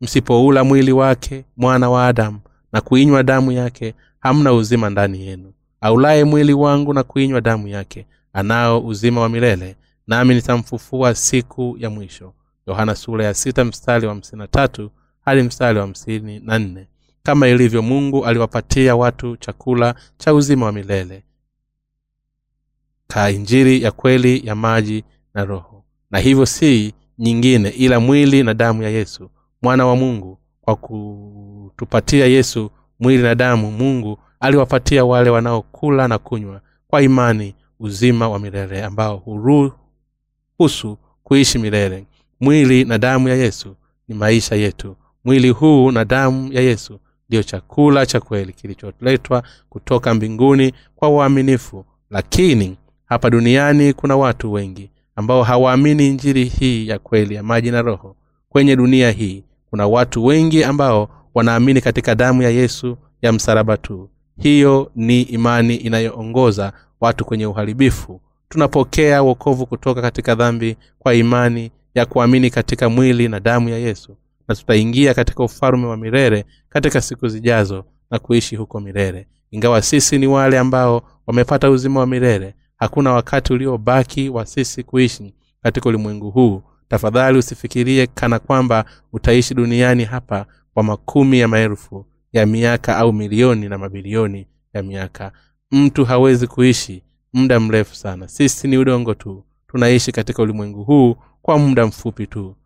Msipoula 0.00 0.64
mwili 0.64 0.92
wake 0.92 1.44
mwana 1.56 1.90
wa 1.90 2.06
adamu 2.06 2.38
na 2.72 2.80
kuinywa 2.80 3.22
damu 3.22 3.52
yake 3.52 3.94
hamna 4.20 4.52
uzima 4.52 4.90
ndani 4.90 5.26
yenu. 5.26 5.52
Aulaye 5.80 6.24
mwili 6.24 6.52
wangu 6.52 6.94
na 6.94 7.02
kuinywa 7.02 7.40
damu 7.40 7.68
yake 7.68 8.06
anao 8.32 8.86
uzima 8.86 9.20
wa 9.20 9.28
milele 9.28 9.76
nami 10.06 10.34
nitamfufua 10.34 11.14
siku 11.14 11.76
ya 11.78 11.90
mwisho. 11.90 12.32
Yohana 12.66 12.94
sura 12.94 13.24
ya 13.24 13.34
sita 13.34 13.64
mstari 13.64 14.06
wa 14.06 14.12
hamsini 14.14 14.38
na 14.38 14.46
tatu 14.48 14.90
hadi 15.24 15.42
mstari 15.42 15.78
wa 15.78 15.84
hamsini 15.84 16.40
na 16.40 16.58
nne. 16.58 16.86
Kama 17.22 17.48
ilivyo 17.48 17.82
mungu 17.82 18.26
aliwapatia 18.26 18.96
watu 18.96 19.36
chakula 19.36 19.94
cha 20.18 20.34
uzima 20.34 20.66
wa 20.66 20.72
milele 20.72 21.22
ka 23.14 23.30
injiri 23.30 23.82
ya 23.82 23.90
kweli 23.92 24.42
ya 24.46 24.54
maji 24.54 25.04
na 25.34 25.44
roho. 25.44 25.84
Na 26.10 26.18
hivyo 26.18 26.46
si 26.46 26.94
nyingine 27.18 27.68
ila 27.68 28.00
mwili 28.00 28.42
na 28.42 28.54
damu 28.54 28.82
ya 28.82 28.88
yesu 28.90 29.30
mwana 29.62 29.86
wa 29.86 29.96
mungu. 29.96 30.38
Kwa 30.60 30.76
kutupatia 30.76 32.26
yesu 32.26 32.70
mwili 33.00 33.22
na 33.22 33.34
damu 33.34 33.70
mungu 33.72 34.18
aliwapatia 34.40 35.04
wale 35.04 35.30
wanaokula 35.30 36.08
na 36.08 36.18
kunywa 36.18 36.60
kwa 36.88 37.02
imani 37.02 37.54
uzima 37.80 38.28
wa 38.28 38.38
milele 38.38 38.84
ambao 38.84 39.16
huruhusu 39.16 40.98
kuishi 41.24 41.58
milele. 41.58 42.06
Mwili 42.40 42.84
na 42.84 42.98
damu 42.98 43.28
ya 43.28 43.34
yesu 43.34 43.76
ni 44.08 44.14
maisha 44.14 44.54
yetu. 44.54 44.96
Mwili 45.24 45.50
huu 45.50 45.90
na 45.90 46.04
damu 46.04 46.52
ya 46.52 46.60
yesu 46.60 47.00
ndiyo 47.28 47.42
chakula 47.42 48.06
cha 48.06 48.20
kweli 48.20 48.52
kilicholetwa 48.52 49.42
kutoka 49.68 50.14
mbinguni 50.14 50.72
kwa 50.96 51.08
uaminifu. 51.08 51.84
Lakini 52.10 52.76
hapa 53.06 53.30
duniani 53.30 53.92
kuna 53.92 54.16
watu 54.16 54.52
wengi 54.52 54.90
ambao 55.16 55.42
hawaamini 55.42 56.10
njiri 56.10 56.44
hii 56.44 56.88
ya 56.88 56.98
kweli 56.98 57.34
ya 57.34 57.42
maji 57.42 57.70
na 57.70 57.82
roho. 57.82 58.16
Kwenye 58.48 58.76
dunia 58.76 59.10
hii 59.10 59.44
kuna 59.70 59.86
watu 59.86 60.24
wengi 60.24 60.64
ambao 60.64 61.08
wanaamini 61.34 61.80
katika 61.80 62.14
damu 62.14 62.42
ya 62.42 62.50
yesu 62.50 62.96
ya 63.22 63.32
msalaba 63.32 63.76
tu. 63.76 64.10
Hiyo 64.38 64.90
ni 64.96 65.22
imani 65.22 65.74
inayoongoza 65.76 66.72
watu 67.00 67.24
kwenye 67.24 67.46
uharibifu. 67.46 68.20
Tunapokea 68.48 69.22
wokovu 69.22 69.66
kutoka 69.66 70.02
katika 70.02 70.34
dhambi 70.34 70.76
kwa 70.98 71.14
imani 71.14 71.70
ya 71.94 72.06
kuamini 72.06 72.50
katika 72.50 72.88
mwili 72.88 73.28
na 73.28 73.40
damu 73.40 73.68
ya 73.68 73.78
yesu 73.78 74.16
na 74.48 74.54
tutaingia 74.54 75.14
katika 75.14 75.44
ufalume 75.44 75.86
wa 75.86 75.96
milele 75.96 76.44
katika 76.68 77.00
siku 77.00 77.28
zijazo 77.28 77.84
na 78.10 78.18
kuishi 78.18 78.56
huko 78.56 78.80
milele. 78.80 79.26
Ingawa 79.50 79.82
sisi 79.82 80.18
ni 80.18 80.26
wale 80.26 80.58
ambao 80.58 81.02
wamepata 81.26 81.70
uzima 81.70 82.00
wa 82.00 82.06
milele 82.06 82.54
hakuna 82.76 83.12
wakati 83.12 83.52
uliobaki 83.52 84.28
wa 84.28 84.46
sisi 84.46 84.82
kuishi 84.82 85.34
katika 85.62 85.88
ulimwengu 85.88 86.30
huu. 86.30 86.62
Tafadhali 86.88 87.38
usifikirie 87.38 88.06
kana 88.06 88.38
kwamba 88.38 88.84
utaishi 89.12 89.54
duniani 89.54 90.04
hapa 90.04 90.46
kwa 90.74 90.82
makumi 90.82 91.38
ya 91.38 91.48
maelfu 91.48 92.06
ya 92.32 92.46
miaka 92.46 92.96
au 92.96 93.12
milioni 93.12 93.68
na 93.68 93.78
mabilioni 93.78 94.46
ya 94.74 94.82
miaka. 94.82 95.32
Mtu 95.70 96.04
hawezi 96.04 96.46
kuishi 96.46 97.02
muda 97.32 97.60
mrefu 97.60 97.96
sana. 97.96 98.28
Sisi 98.28 98.68
ni 98.68 98.78
udongo 98.78 99.14
tu. 99.14 99.44
Tunaishi 99.68 100.12
katika 100.12 100.42
ulimwengu 100.42 100.84
huu 100.84 101.16
kwa 101.42 101.58
muda 101.58 101.86
mfupi 101.86 102.26
tu. 102.26 102.56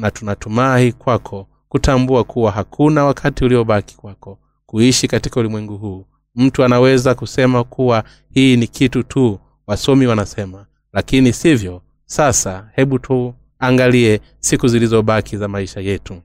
Na 0.00 0.10
tunatumai 0.10 0.92
kwako 0.92 1.48
kutambua 1.68 2.24
kuwa 2.24 2.52
hakuna 2.52 3.04
wakati 3.04 3.44
uliobaki 3.44 3.96
kwako 3.96 4.38
kuishi 4.66 5.08
katika 5.08 5.40
ulimwengu 5.40 5.76
huu. 5.78 6.04
Mtu 6.34 6.64
anaweza 6.64 7.14
kusema 7.14 7.64
kuwa 7.64 8.04
hii 8.30 8.56
ni 8.56 8.66
kitu 8.66 9.02
tu 9.02 9.40
wasomi 9.66 10.06
wanasema 10.06 10.66
lakini 10.92 11.32
sivyo. 11.32 11.82
Sasa 12.06 12.70
hebu 12.74 12.98
tuangalie 12.98 14.20
siku 14.40 14.68
zilizobaki 14.68 15.36
za 15.36 15.48
maisha 15.48 15.80
yetu. 15.80 16.22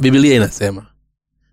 Bibilia 0.00 0.36
inasema 0.36 0.86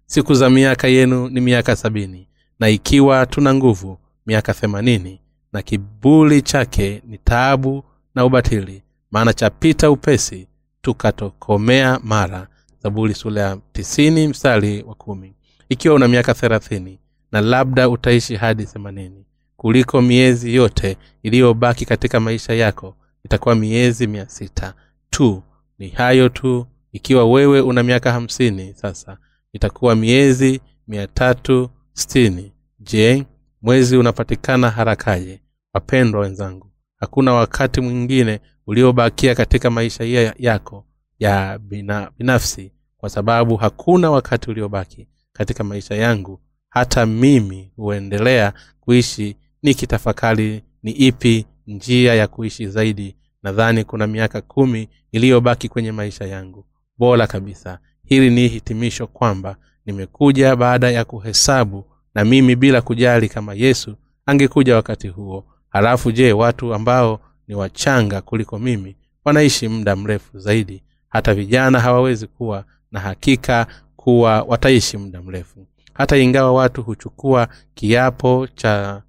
siku 0.06 0.34
za 0.34 0.50
miaka 0.50 0.88
yenu 0.88 1.30
ni 1.30 1.42
miaka 1.42 1.76
sabini 1.76 2.28
na 2.60 2.70
ikiwa 2.70 3.26
tuna 3.26 3.54
nguvu 3.54 3.98
miaka 4.26 4.54
themanini 4.54 5.22
na 5.54 5.62
kibuli 5.62 6.42
chake 6.42 7.02
ni 7.08 7.18
taabu 7.18 7.84
na 8.16 8.26
ubatili 8.26 8.84
maana 9.12 9.34
chapita 9.34 9.92
upesi 9.92 10.48
tukatokomea 10.82 12.00
mara. 12.04 12.48
Zaburi 12.84 13.14
sura 13.14 13.42
ya 13.42 13.58
tisini 13.72 14.28
mstari 14.28 14.84
wa 14.84 14.96
kumi. 14.96 15.34
Ikiwa 15.70 15.96
una 15.96 16.08
miaka 16.08 16.34
thelathini 16.34 17.00
na 17.32 17.42
labda 17.42 17.90
utaishi 17.90 18.36
hadi 18.36 18.66
themanini 18.66 19.26
kuliko 19.62 20.02
miezi 20.02 20.56
yote 20.56 20.98
iliyobaki 21.24 21.86
katika 21.86 22.20
maisha 22.20 22.54
yako 22.54 22.96
itakuwa 23.26 23.56
miezi 23.56 24.08
mia 24.08 24.30
sita 24.30 24.74
tu. 25.10 25.44
Ni 25.80 25.90
hayo 25.90 26.30
tu. 26.30 26.68
Ikiwa 26.92 27.26
wewe 27.32 27.62
una 27.62 27.84
miaka 27.84 28.12
hamsini 28.12 28.74
sasa 28.74 29.18
itakuwa 29.54 29.96
miezi 29.96 30.62
mia 30.88 31.08
tatu 31.08 31.70
stini 31.94 32.52
je 32.80 33.26
mwezi 33.62 33.98
unapatikana 33.98 34.70
harakaje? 34.70 35.42
Wapendwa 35.74 36.22
wenzangu 36.22 36.72
hakuna 36.96 37.34
wakati 37.34 37.82
mwingine 37.82 38.40
uliobakia 38.68 39.36
katika 39.36 39.70
maisha 39.70 40.04
yako 40.38 40.86
ya 41.20 41.60
bina, 41.60 42.12
binafsi 42.18 42.72
kwa 42.98 43.10
sababu 43.10 43.56
hakuna 43.56 44.12
wakati 44.12 44.50
uliobaki 44.50 45.08
katika 45.34 45.64
maisha 45.64 45.96
yangu. 45.96 46.40
Hata 46.70 47.06
mimi 47.06 47.72
huendelea 47.76 48.54
kuishi 48.80 49.36
nikitafakari 49.64 50.64
ni 50.84 50.92
ipi 50.92 51.46
njia 51.68 52.16
ya 52.16 52.28
kuishi 52.28 52.68
zaidi 52.68 53.16
nadhani 53.44 53.84
kuna 53.84 54.08
miaka 54.08 54.42
kumi 54.42 54.90
iliyobaki 55.12 55.70
kwenye 55.70 55.92
maisha 55.92 56.26
yangu. 56.26 56.66
Bora 56.98 57.28
kabisa. 57.28 57.80
Hili 58.06 58.30
ni 58.30 58.48
hitimisho 58.48 59.08
kwamba 59.08 59.56
nimekuja 59.86 60.56
baada 60.56 60.92
ya 60.92 61.06
kuhesabu 61.06 61.86
na 62.16 62.26
mimi 62.26 62.56
bila 62.56 62.82
kujali 62.82 63.30
kama 63.30 63.54
yesu 63.54 63.96
angekuja 64.26 64.76
wakati 64.76 65.08
huo. 65.08 65.46
Halafu 65.70 66.12
je 66.12 66.34
watu 66.34 66.74
ambao 66.74 67.20
ni 67.48 67.56
wachanga 67.56 68.22
kuliko 68.22 68.60
mimi 68.60 68.96
wanaishi 69.26 69.68
muda 69.68 69.96
mrefu 69.96 70.40
zaidi? 70.40 70.84
Hata 71.10 71.34
vijana 71.34 71.80
hawawezi 71.80 72.28
kuwa 72.28 72.66
na 72.92 73.00
hakika 73.00 73.68
kuwa 73.96 74.42
wataishi 74.42 74.98
muda 74.98 75.22
mrefu. 75.22 75.68
Hata 75.94 76.18
ingawa 76.18 76.52
watu 76.54 76.84
huchukua 76.84 77.48
kiapo 77.74 78.48
cha 78.56 79.02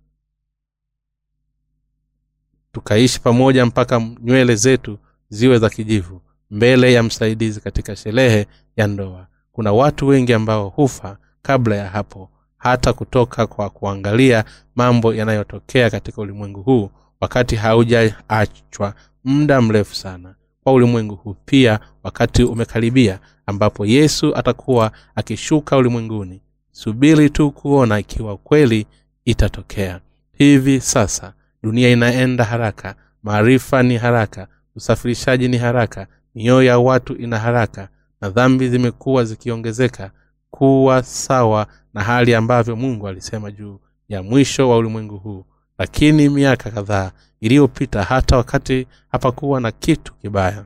tukaishi 2.72 3.20
pamoja 3.20 3.66
mpaka 3.66 4.00
nywele 4.22 4.54
zetu 4.56 4.98
ziwe 5.28 5.58
za 5.58 5.70
kijivu 5.70 6.20
mbele 6.50 6.92
ya 6.92 7.02
msaidizi 7.02 7.60
katika 7.60 7.96
sherehe 7.96 8.46
ya 8.76 8.86
ndoa. 8.86 9.26
Kuna 9.52 9.72
watu 9.72 10.06
wengi 10.06 10.32
ambao 10.32 10.68
hufa 10.68 11.16
kabla 11.42 11.76
ya 11.76 11.88
hapo 11.90 12.30
hata 12.58 12.92
kutoka 12.92 13.46
kwa 13.46 13.70
kuangalia 13.70 14.44
mambo 14.74 15.14
yanayotokea 15.14 15.90
katika 15.90 16.20
ulimwengu 16.22 16.62
huu 16.62 16.90
wakati 17.20 17.56
haujaachwa 17.56 18.94
muda 19.24 19.60
mrefu 19.62 19.94
sana. 19.94 20.34
Kwa 20.64 20.72
ulimwengu 20.72 21.14
huu 21.14 21.36
pia 21.44 21.80
wakati 22.02 22.44
umekaribia 22.44 23.18
ambapo 23.46 23.86
yesu 23.86 24.36
atakuwa 24.36 24.92
akishuka 25.14 25.76
ulimwenguni. 25.76 26.40
Subiri 26.72 27.30
tu 27.30 27.50
kuona 27.50 27.98
ikiwa 27.98 28.36
kweli 28.36 28.86
itatokea. 29.24 30.00
Hivi 30.32 30.80
sasa 30.80 31.32
dunia 31.62 31.88
inaenda 31.90 32.44
haraka 32.44 32.94
maarifa 33.22 33.82
ni 33.82 33.96
haraka 33.96 34.48
usafirishaji 34.76 35.48
ni 35.48 35.58
haraka 35.58 36.06
mioyo 36.34 36.62
ya 36.62 36.78
watu 36.78 37.16
ina 37.16 37.38
haraka 37.38 37.88
na 38.20 38.30
dhambi 38.30 38.68
zimekuwa 38.68 39.24
zikiongezeka. 39.24 40.10
Kuwa 40.50 41.02
sawa 41.02 41.66
na 41.94 42.02
hali 42.02 42.34
ambavyo 42.34 42.76
mungu 42.76 43.08
alisema 43.08 43.50
juu 43.50 43.80
ya 44.08 44.22
mwisho 44.22 44.68
wa 44.70 44.76
ulimwengu 44.76 45.18
huu. 45.18 45.44
Lakini 45.78 46.28
miaka 46.28 46.70
kadhaa 46.70 47.12
iliyopita 47.40 48.02
hata 48.02 48.36
wakati 48.36 48.86
hapakuwa 49.08 49.60
na 49.60 49.70
kitu 49.72 50.14
kibaya. 50.14 50.64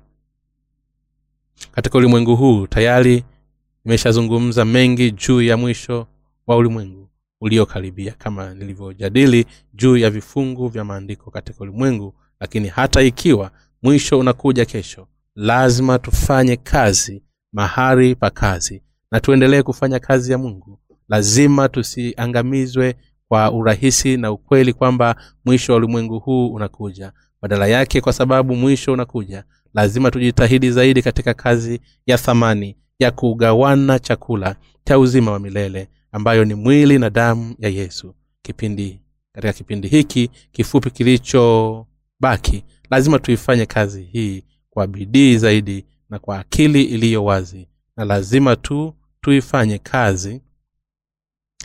Katika 1.73 1.99
ulimwengu 1.99 2.37
huu 2.37 2.67
tayari 2.67 3.25
imeshazungumza 3.87 4.65
mengi 4.65 5.11
juu 5.11 5.43
ya 5.43 5.57
mwisho 5.57 6.07
wa 6.47 6.57
ulimwengu 6.57 7.06
uliokaribia 7.41 8.15
kama 8.19 8.55
nilivyojadili 8.55 9.47
juu 9.75 9.97
ya 9.97 10.11
vifungu 10.11 10.69
vya 10.69 10.85
maandiko 10.85 11.31
katika 11.31 11.61
ulimwengu. 11.61 12.15
Lakini 12.41 12.69
hata 12.69 13.03
ikiwa 13.03 13.51
mwisho 13.83 14.19
unakuja 14.19 14.65
kesho 14.65 15.09
lazima 15.35 15.99
tufanye 15.99 16.57
kazi 16.57 17.23
mahali 17.53 18.15
pa 18.15 18.31
kazi 18.31 18.83
na 19.11 19.21
tuendelee 19.21 19.63
kufanya 19.63 19.99
kazi 19.99 20.33
ya 20.33 20.39
mungu. 20.39 20.79
Lazima 21.09 21.69
tusiangamizwe 21.69 22.95
kwa 23.29 23.53
urahisi 23.53 24.17
na 24.17 24.33
ukweli 24.33 24.73
kwamba 24.73 25.17
mwisho 25.45 25.73
wa 25.73 25.79
ulimwengu 25.79 26.19
huu 26.19 26.49
unakuja. 26.53 27.13
Badala 27.43 27.67
yake 27.67 28.01
kwa 28.01 28.13
sababu 28.13 28.57
mwisho 28.57 28.93
unakuja 28.93 29.45
lazima 29.75 30.11
tujitahidi 30.11 30.71
zaidi 30.71 31.03
katika 31.03 31.35
kazi 31.35 31.81
ya 32.07 32.19
thamani 32.19 32.77
ya 32.99 33.11
kugawana 33.11 33.99
chakula 33.99 34.57
cha 34.85 34.99
uzima 34.99 35.33
wa 35.33 35.39
milele 35.39 35.89
ambayo 36.17 36.45
ni 36.45 36.55
mwili 36.55 36.99
na 36.99 37.11
damu 37.11 37.55
ya 37.59 37.69
yesu. 37.69 38.15
Kipindi 38.43 39.01
katika 39.33 39.53
kipindi 39.53 39.89
hiki 39.89 40.31
kifupi 40.53 40.91
kilichobaki 40.91 42.65
lazima 42.91 43.19
tuifanye 43.19 43.67
kazi 43.67 44.03
hii 44.03 44.45
kwa 44.71 44.87
bidii 44.87 45.37
zaidi 45.39 45.85
na 46.11 46.19
kwa 46.19 46.39
akili 46.39 46.83
iliyo 46.85 47.25
wazi 47.25 47.69
na 47.97 48.05
lazima 48.05 48.57
tu 48.57 48.95
tuifanye 49.21 49.79
kazi 49.79 50.41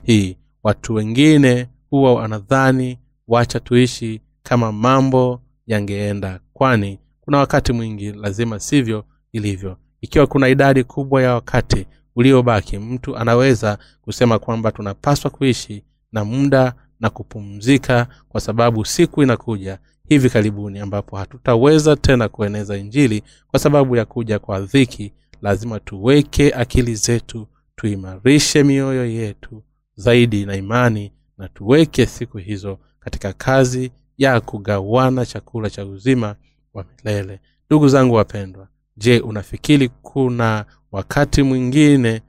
hii. 0.03 0.37
Watu 0.63 0.93
wengine 0.93 1.67
huwa 1.89 2.13
wanadhani 2.15 2.99
wacha 3.27 3.59
tuishi 3.59 4.21
kama 4.43 4.71
mambo 4.71 5.41
yangeenda 5.67 6.39
kwani 6.53 6.99
kuna 7.21 7.37
wakati 7.37 7.73
mwingi 7.73 8.11
lazima 8.11 8.59
sivyo 8.59 9.05
ilivyo. 9.31 9.77
Ikiwa 10.01 10.27
kuna 10.27 10.47
idadi 10.49 10.83
kubwa 10.83 11.21
ya 11.23 11.33
wakati 11.33 11.85
uliobaki 12.15 12.78
mtu 12.78 13.17
anaweza 13.17 13.78
kusema 14.02 14.39
kwamba 14.39 14.71
tunapaswa 14.71 15.32
kuishi 15.32 15.84
na 16.12 16.26
muda 16.26 16.74
na 17.00 17.10
kupumzika 17.10 18.08
kwa 18.30 18.41
sababu 18.41 18.86
siku 18.86 19.24
inakuja 19.24 19.80
hivi 20.08 20.30
karibuni 20.30 20.80
ambapo 20.80 21.17
hatutaweza 21.17 21.95
tena 21.95 22.30
kueneza 22.30 22.78
injili 22.78 23.24
kwa 23.47 23.60
sababu 23.60 23.95
ya 23.95 24.06
kuja 24.06 24.39
kwa 24.39 24.60
dhiki. 24.62 25.13
Lazima 25.41 25.80
tuweke 25.80 26.54
akili 26.54 26.95
zetu 26.95 27.47
tuimarishe 27.76 28.63
mioyo 28.63 29.06
yetu 29.06 29.63
zaidi 29.95 30.45
na 30.45 30.56
imani 30.56 31.12
na 31.38 31.50
tuweke 31.50 32.06
siku 32.06 32.38
hizo 32.38 32.80
katika 33.00 33.34
kazi 33.34 33.91
ya 34.17 34.41
kugawana 34.41 35.26
chakula 35.26 35.69
cha 35.69 35.86
uzima 35.86 36.36
wa 36.74 36.86
milele. 36.97 37.39
Ndugu 37.69 37.88
zangu 37.88 38.15
wapendwa 38.15 38.67
je 38.97 39.19
unafikiri 39.19 39.89
kuna 40.02 40.65
wakati 40.91 41.43
mwingine 41.43 42.21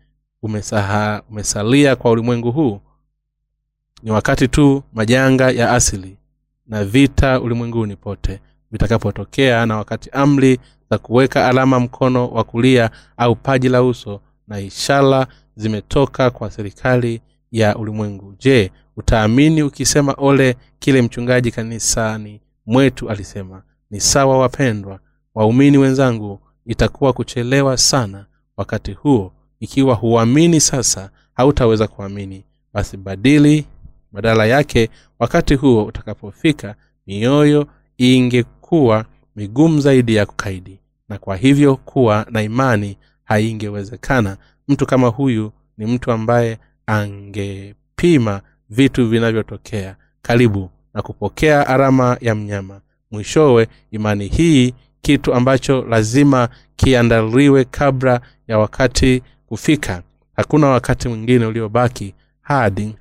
umesaha, 0.42 1.22
umesalia 1.31 1.96
kwa 1.96 2.11
ulimwengu 2.11 2.53
huu 2.53 2.81
ni 4.03 4.11
wakati 4.11 4.48
tu 4.48 4.83
majanga 4.92 5.51
ya 5.51 5.70
asili 5.70 6.18
na 6.66 6.85
vita 6.85 7.40
ulimwenguni 7.40 7.96
pote 7.96 8.40
vitakapotokea 8.70 9.66
na 9.66 9.77
wakati 9.77 10.11
amri 10.11 10.59
za 10.90 10.98
kuweka 10.98 11.46
alama 11.48 11.81
mkono 11.81 12.29
wa 12.29 12.44
kulia 12.44 12.90
au 13.16 13.37
paji 13.37 13.68
la 13.68 13.83
uso 13.83 14.20
na 14.48 14.61
ishara 14.61 15.27
zimetoka 15.57 16.31
kwa 16.31 16.51
serikali 16.51 17.20
ya 17.51 17.77
ulimwengu. 17.77 18.35
Je 18.38 18.70
utaamini 18.96 19.62
ukisema 19.62 20.14
ole 20.18 20.57
kile 20.79 21.03
mchungaji 21.03 21.51
kanisani 21.51 22.40
mwetu 22.66 23.11
alisema? 23.11 23.62
Ni 23.90 24.01
sawa 24.01 24.38
wapendwa 24.38 25.01
waumini 25.35 25.79
wenzangu 25.79 26.40
itakuwa 26.66 27.12
kuchelewa 27.12 27.77
sana 27.77 28.27
wakati 28.57 28.93
huo 28.93 29.33
ikiwa 29.61 29.95
huamini 29.95 30.61
sasa 30.61 31.11
hautaweza 31.35 31.87
kuamini. 31.88 32.45
Basi 32.75 32.97
badili 32.97 33.67
badala 34.12 34.47
yake 34.47 34.91
wakati 35.19 35.55
huo 35.55 35.85
utakapofika 35.85 36.75
mioyo 37.07 37.67
ingekuwa 37.99 39.05
migumu 39.37 39.81
zaidi 39.81 40.15
ya 40.15 40.27
kukaidi 40.27 40.79
na 41.09 41.19
kwa 41.19 41.37
hivyo 41.37 41.77
kuwa 41.77 42.27
na 42.31 42.43
imani 42.43 42.97
haingewezekana. 43.25 44.37
Mtu 44.69 44.87
kama 44.87 45.09
huyu 45.09 45.53
ni 45.79 45.87
mtu 45.87 46.12
ambaye 46.12 46.59
angepima 46.87 48.41
vitu 48.71 49.09
vinavyotokea 49.09 49.97
karibu 50.23 50.71
na 50.95 51.03
kupokea 51.03 51.67
arama 51.67 52.17
ya 52.21 52.35
mnyama. 52.35 52.81
Mwishowe 53.11 53.69
imani 53.91 54.29
hii 54.29 54.75
kitu 55.03 55.35
ambacho 55.35 55.83
lazima 55.85 56.49
kiandaliwe 56.85 57.64
kabla 57.64 58.21
ya 58.49 58.59
wakati 58.59 59.23
kufika. 59.47 60.03
Hakuna 60.37 60.66
wakati 60.66 61.09
mwingine 61.09 61.47
uliobaki 61.47 62.14
hadi 62.40 62.97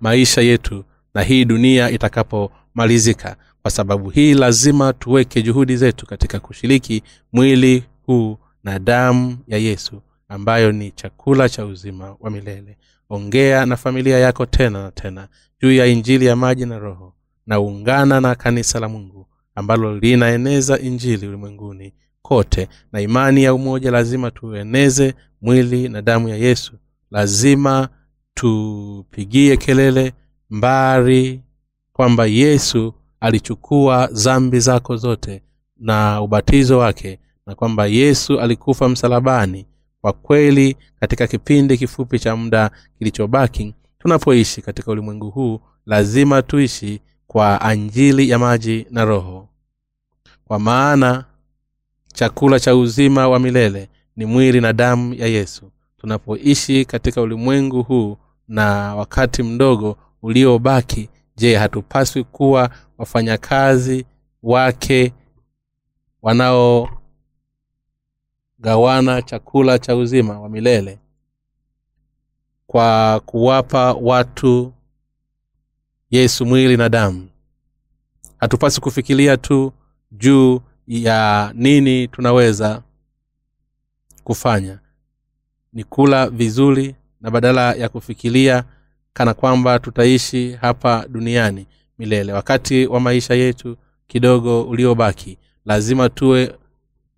maisha 0.00 0.40
yetu 0.40 0.84
na 1.14 1.22
hii 1.22 1.44
dunia 1.44 1.90
itakapomalizika. 1.90 3.36
Kwa 3.62 3.70
sababu 3.70 4.10
hii 4.10 4.34
lazima 4.34 4.92
tuweke 4.92 5.42
juhudi 5.42 5.76
zetu 5.76 6.06
katika 6.06 6.40
kushiriki 6.40 7.02
mwili 7.32 7.84
huu 8.06 8.38
na 8.64 8.78
damu 8.78 9.38
ya 9.46 9.58
yesu 9.58 10.02
ambayo 10.28 10.72
ni 10.72 10.90
chakula 10.90 11.48
cha 11.48 11.66
uzima 11.66 12.16
wa 12.20 12.30
milele. 12.30 12.76
Ongea 13.10 13.66
na 13.66 13.76
familia 13.76 14.18
yako 14.18 14.46
tena 14.46 14.82
na 14.82 14.90
tena 14.90 15.28
juu 15.62 15.72
ya 15.72 15.86
injili 15.86 16.26
ya 16.26 16.36
maji 16.36 16.66
na 16.66 16.78
roho 16.78 17.14
na 17.46 17.60
ungana 17.60 18.20
na 18.20 18.34
kanisa 18.34 18.80
la 18.80 18.88
mungu 18.88 19.26
ambalo 19.54 19.98
linaeneza 19.98 20.78
injili 20.78 21.28
ulimwenguni 21.28 21.92
kote. 22.22 22.68
Na 22.92 23.00
imani 23.00 23.42
ya 23.44 23.54
umoja 23.54 23.90
lazima 23.90 24.30
tueneze 24.30 25.14
mwili 25.42 25.88
na 25.88 26.02
damu 26.02 26.28
ya 26.28 26.36
yesu. 26.36 26.72
Lazima 27.10 27.88
tupigie 28.34 29.56
kelele 29.56 30.12
mbari 30.50 31.42
kwamba 31.92 32.26
yesu 32.26 32.94
alichukua 33.20 34.08
zambi 34.12 34.60
zako 34.60 34.96
zote 34.96 35.42
na 35.76 36.20
ubatizo 36.22 36.78
wake 36.78 37.18
na 37.46 37.54
kwamba 37.54 37.86
yesu 37.86 38.40
alikufa 38.40 38.88
msalabani. 38.88 39.66
Kwa 40.00 40.12
kweli 40.12 40.76
katika 41.00 41.26
kipindi 41.26 41.78
kifupi 41.78 42.18
cha 42.18 42.36
muda 42.36 42.70
kilichobaki 42.98 43.74
tunapoishi 43.98 44.62
katika 44.62 44.90
ulimwengu 44.92 45.30
huu 45.30 45.60
lazima 45.86 46.42
tuishi 46.42 47.00
kwa 47.32 47.60
anjili 47.60 48.30
ya 48.30 48.38
maji 48.38 48.86
na 48.90 49.04
roho. 49.04 49.48
Kwa 50.44 50.58
maana 50.58 51.24
chakula 52.14 52.60
cha 52.60 52.76
uzima 52.76 53.28
wa 53.28 53.38
milele 53.38 53.88
ni 54.16 54.24
mwili 54.24 54.60
na 54.60 54.72
damu 54.72 55.14
ya 55.14 55.26
yesu. 55.26 55.70
Tunapoishi 55.98 56.84
katika 56.84 57.20
ulimwengu 57.22 57.82
huu 57.82 58.16
na 58.48 58.94
wakati 58.94 59.42
mdogo 59.42 59.96
uliobaki 60.22 61.08
je 61.36 61.56
hatupaswi 61.56 62.24
kuwa 62.24 62.70
wafanyakazi 62.98 64.04
wake 64.42 65.12
wanaogawana 66.22 66.92
chakula 69.24 69.78
cha 69.78 69.96
uzima 69.96 70.40
wa 70.40 70.48
milele? 70.48 70.98
Kwa 72.66 73.20
kuwapa 73.26 73.92
watu 73.92 74.72
yesu 76.12 76.46
mwili 76.46 76.76
na 76.76 76.88
damu. 76.88 77.28
Hatupasi 78.38 78.80
kufikiria 78.80 79.36
tu 79.36 79.72
juu 80.12 80.60
ya 80.86 81.50
nini 81.54 82.08
tunaweza 82.08 82.82
kufanya. 84.24 84.78
Ni 85.72 85.84
kula 85.84 86.30
vizuri 86.30 86.94
na 87.20 87.30
badala 87.30 87.72
ya 87.74 87.88
kufikiria 87.88 88.64
kana 89.12 89.34
kwamba 89.34 89.78
tutaishi 89.78 90.52
hapa 90.60 91.06
duniani 91.08 91.66
milele. 91.98 92.32
Wakati 92.32 92.86
wa 92.86 93.00
maisha 93.00 93.34
yetu 93.34 93.76
kidogo 94.06 94.62
uliobaki 94.62 95.38
lazima 95.66 96.08
tuwe 96.08 96.54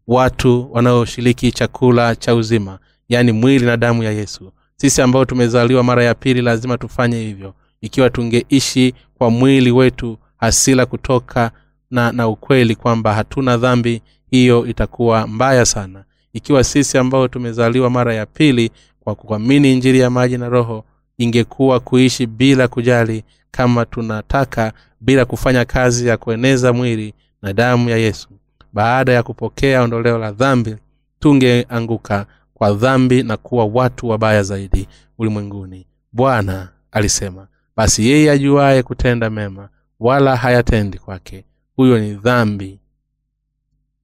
watu 0.07 0.73
wanaoshiriki 0.73 1.53
chakula 1.53 2.17
cha 2.17 2.35
uzima 2.35 2.79
yaani 3.09 3.33
mwili 3.33 3.67
na 3.67 3.77
damu 3.77 4.03
ya 4.03 4.11
yesu. 4.13 4.53
Sisi 4.77 5.03
ambao 5.03 5.25
tumezaliwa 5.25 5.83
mara 5.83 6.05
ya 6.05 6.15
pili 6.15 6.43
lazima 6.43 6.79
tufanye 6.79 7.19
hivyo 7.21 7.55
ikiwa 7.85 8.11
tungeishi 8.11 8.95
kwa 9.19 9.31
mwili 9.31 9.71
wetu 9.71 10.19
hasila 10.37 10.87
kutoka 10.87 11.51
na 11.91 12.13
na 12.13 12.29
ukweli 12.29 12.75
kwamba 12.77 13.15
hatuna 13.15 13.57
dhambi 13.57 14.03
hiyo 14.31 14.67
itakuwa 14.67 15.27
mbaya 15.27 15.67
sana. 15.67 16.05
Ikiwa 16.33 16.65
sisi 16.65 16.99
ambao 16.99 17.29
tumezaliwa 17.29 17.91
mara 17.91 18.15
ya 18.15 18.27
pili 18.27 18.71
kwa 19.01 19.15
kuamini 19.15 19.73
injili 19.73 19.99
ya 20.01 20.11
maji 20.11 20.39
na 20.39 20.49
roho 20.49 20.85
ingekuwa 21.19 21.81
kuishi 21.81 22.27
bila 22.27 22.69
kujali 22.69 23.25
kama 23.51 23.85
tunataka 23.87 24.73
bila 25.01 25.25
kufanya 25.25 25.65
kazi 25.65 26.09
ya 26.09 26.17
kueneza 26.17 26.73
mwili 26.73 27.15
na 27.43 27.53
damu 27.53 27.91
ya 27.91 27.97
yesu. 27.97 28.29
Baada 28.73 29.13
ya 29.13 29.23
kupokea 29.23 29.83
ondoleo 29.83 30.19
la 30.19 30.33
dhambi 30.33 30.77
tungeanguka 31.21 32.27
kwa 32.55 32.73
dhambi 32.73 33.23
na 33.23 33.37
kuwa 33.37 33.65
watu 33.65 34.09
wabaya 34.09 34.43
zaidi 34.43 34.89
ulimwenguni. 35.19 35.87
Bwana 36.13 36.69
alisema 36.93 37.47
basi 37.77 38.07
yeye 38.09 38.31
ajuaye 38.31 38.83
kutenda 38.83 39.31
mema 39.31 39.69
wala 40.01 40.37
hayatendi 40.37 40.99
kwake. 40.99 41.45
Huyo 41.77 41.99
ni 41.99 42.15
dhambi. 42.15 42.81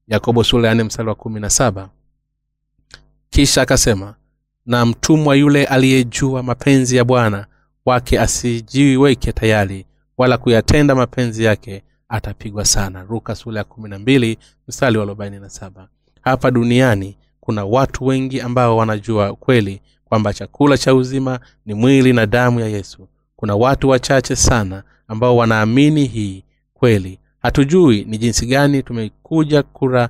Yakobo 0.08 0.44
sura 0.44 0.68
ya 0.68 0.74
nne 0.74 0.88
wa 1.06 1.14
kumi 1.14 1.40
na 1.40 1.50
saba. 1.50 1.90
Kisha 3.30 3.62
akasema 3.62 4.14
na 4.66 4.86
mtumwa 4.86 5.36
yule 5.36 5.64
aliyejua 5.64 6.42
mapenzi 6.42 6.96
ya 6.96 7.04
bwana 7.04 7.46
wake 7.84 8.20
asijiweke 8.20 9.32
tayari 9.32 9.86
wala 10.18 10.38
kuyatenda 10.38 10.94
mapenzi 10.94 11.44
yake 11.44 11.82
atapigwa 12.08 12.64
sana. 12.64 13.02
Ruka 13.02 13.34
sura 13.34 13.58
ya 13.58 13.64
kumi 13.64 13.88
na 13.88 13.98
mbili 13.98 14.38
mstari 14.68 14.96
wa 14.96 15.02
arobaini 15.02 15.38
na 15.38 15.50
saba. 15.50 15.88
Hapa 16.20 16.50
duniani 16.50 17.16
kuna 17.40 17.64
watu 17.64 18.06
wengi 18.06 18.40
ambao 18.40 18.76
wanajua 18.76 19.34
kweli 19.36 19.80
kwamba 20.04 20.34
chakula 20.34 20.78
cha 20.78 20.94
uzima 20.94 21.40
ni 21.66 21.74
mwili 21.74 22.12
na 22.12 22.26
damu 22.26 22.60
ya 22.60 22.66
yesu 22.68 23.08
kuna 23.40 23.56
watu 23.56 23.88
wachache 23.88 24.36
sana 24.36 24.82
ambao 25.08 25.36
wanaamini 25.36 26.04
hii 26.06 26.44
kweli. 26.74 27.18
Hatujui 27.42 28.04
ni 28.04 28.18
jinsi 28.18 28.46
gani 28.46 28.82
tumekuja 28.82 29.62
kura 29.62 30.08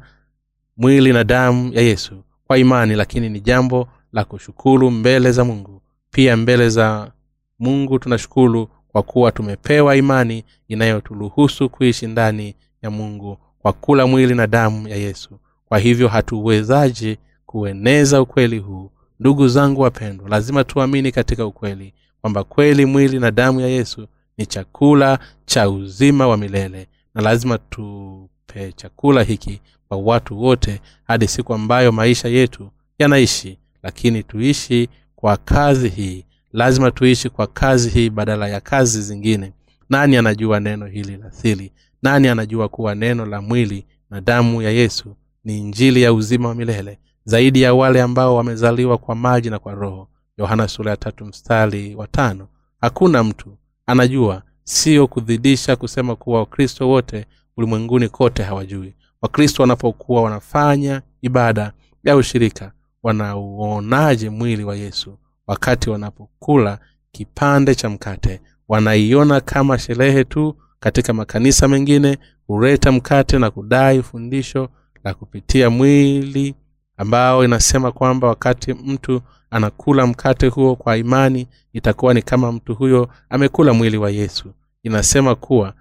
mwili 0.76 1.12
na 1.12 1.24
damu 1.24 1.72
ya 1.74 1.82
yesu 1.82 2.14
kwa 2.46 2.58
imani 2.58 2.94
lakini 2.94 3.28
ni 3.28 3.40
jambo 3.40 3.88
la 4.12 4.24
kushukuru 4.24 4.90
mbele 4.90 5.32
za 5.32 5.44
mungu. 5.44 5.82
Pia 6.10 6.36
mbele 6.36 6.68
za 6.70 7.10
mungu 7.58 7.98
tunashukuru 7.98 8.68
kwa 8.88 9.02
kuwa 9.02 9.32
tumepewa 9.32 9.96
imani 9.96 10.44
inayoturuhusu 10.68 11.68
kuishi 11.68 12.06
ndani 12.06 12.54
ya 12.82 12.90
mungu 12.90 13.38
kwa 13.58 13.72
kula 13.72 14.06
mwili 14.06 14.34
na 14.34 14.46
damu 14.46 14.88
ya 14.88 14.96
yesu. 14.96 15.40
Kwa 15.68 15.78
hivyo 15.78 16.08
hatuwezaje 16.08 17.18
kueneza 17.46 18.22
ukweli 18.22 18.58
huu. 18.58 18.90
Ndugu 19.20 19.48
zangu 19.48 19.80
wapendwa 19.80 20.28
lazima 20.28 20.64
tuamini 20.64 21.12
katika 21.12 21.46
ukweli 21.46 21.94
kwamba 22.20 22.44
kweli 22.44 22.86
mwili 22.86 23.18
na 23.18 23.30
damu 23.30 23.60
ya 23.60 23.68
yesu 23.68 24.06
ni 24.38 24.46
chakula 24.46 25.18
cha 25.46 25.70
uzima 25.70 26.28
wa 26.28 26.36
milele. 26.36 26.86
Na 27.14 27.22
lazima 27.22 27.58
tupe 27.58 28.72
chakula 28.72 29.22
hiki 29.22 29.60
kwa 29.88 29.98
watu 29.98 30.42
wote 30.42 30.80
hadi 31.04 31.28
siku 31.28 31.54
ambayo 31.54 31.92
maisha 31.92 32.28
yetu 32.28 32.70
yanaishi. 32.98 33.58
Lakini 33.82 34.22
tuishi 34.22 34.88
kwa 35.16 35.36
kazi 35.36 35.88
hii. 35.88 36.24
Lazima 36.52 36.90
tuishi 36.90 37.28
kwa 37.28 37.46
kazi 37.46 37.88
hii 37.90 38.10
badala 38.10 38.48
ya 38.48 38.60
kazi 38.60 39.02
zingine. 39.02 39.52
Nani 39.90 40.16
anajua 40.16 40.60
neno 40.60 40.86
hili 40.86 41.16
la 41.16 41.30
sili 41.32 41.72
nani 42.02 42.28
anajua 42.28 42.68
kuwa 42.68 42.94
neno 42.94 43.26
la 43.26 43.40
mwili 43.40 43.86
na 44.10 44.20
damu 44.20 44.62
ya 44.62 44.70
yesu 44.70 45.16
ni 45.44 45.58
injili 45.58 46.02
ya 46.02 46.12
uzima 46.12 46.48
wa 46.48 46.54
milele? 46.54 46.98
Zaidi 47.24 47.62
ya 47.62 47.74
wale 47.74 48.02
ambao 48.02 48.36
wamezaliwa 48.36 48.98
kwa 48.98 49.14
maji 49.14 49.50
na 49.50 49.58
kwa 49.58 49.74
roho 49.74 50.08
yohana 50.40 50.68
sura 50.68 50.90
ya 50.90 50.96
tatu 50.96 51.24
mstari 51.24 51.94
wa 51.94 52.06
tano. 52.06 52.48
Hakuna 52.80 53.24
mtu 53.24 53.56
anajua 53.86 54.42
sio 54.64 55.06
kudhidisha 55.06 55.76
kusema 55.76 56.16
kuwa 56.16 56.38
wakristo 56.40 56.88
wote 56.88 57.26
ulimwenguni 57.56 58.08
kote 58.08 58.42
hawajui. 58.42 58.94
Wakristo 59.22 59.62
wanapokuwa 59.62 60.22
wanafanya 60.22 61.02
ibada 61.22 61.72
ya 62.04 62.16
ushirika 62.16 62.72
wanauonaje 63.02 64.30
mwili 64.30 64.64
wa 64.64 64.76
yesu 64.76 65.18
wakati 65.46 65.90
wanapokula 65.90 66.78
kipande 67.12 67.74
cha 67.74 67.88
mkate? 67.90 68.40
Wanaiona 68.68 69.40
kama 69.40 69.78
sherehe 69.78 70.24
tu 70.24 70.56
katika 70.80 71.12
makanisa 71.12 71.68
mengine 71.68 72.18
huleta 72.46 72.92
mkate 72.92 73.38
na 73.38 73.50
kudai 73.50 74.02
fundisho 74.02 74.68
la 75.04 75.14
kupitia 75.14 75.70
mwili 75.70 76.54
ambao 76.96 77.44
inasema 77.44 77.92
kwamba 77.92 78.28
wakati 78.28 78.72
mtu 78.74 79.22
anakula 79.50 80.06
mkate 80.06 80.46
huo 80.48 80.76
kwa 80.76 80.96
imani 80.96 81.46
itakuwa 81.72 82.14
ni 82.14 82.22
kama 82.22 82.52
mtu 82.52 82.74
huyo 82.74 83.08
amekula 83.30 83.72
mwili 83.72 83.96
wa 83.96 84.10
yesu. 84.10 84.52
Inasema 84.82 85.34
kuwa 85.34 85.74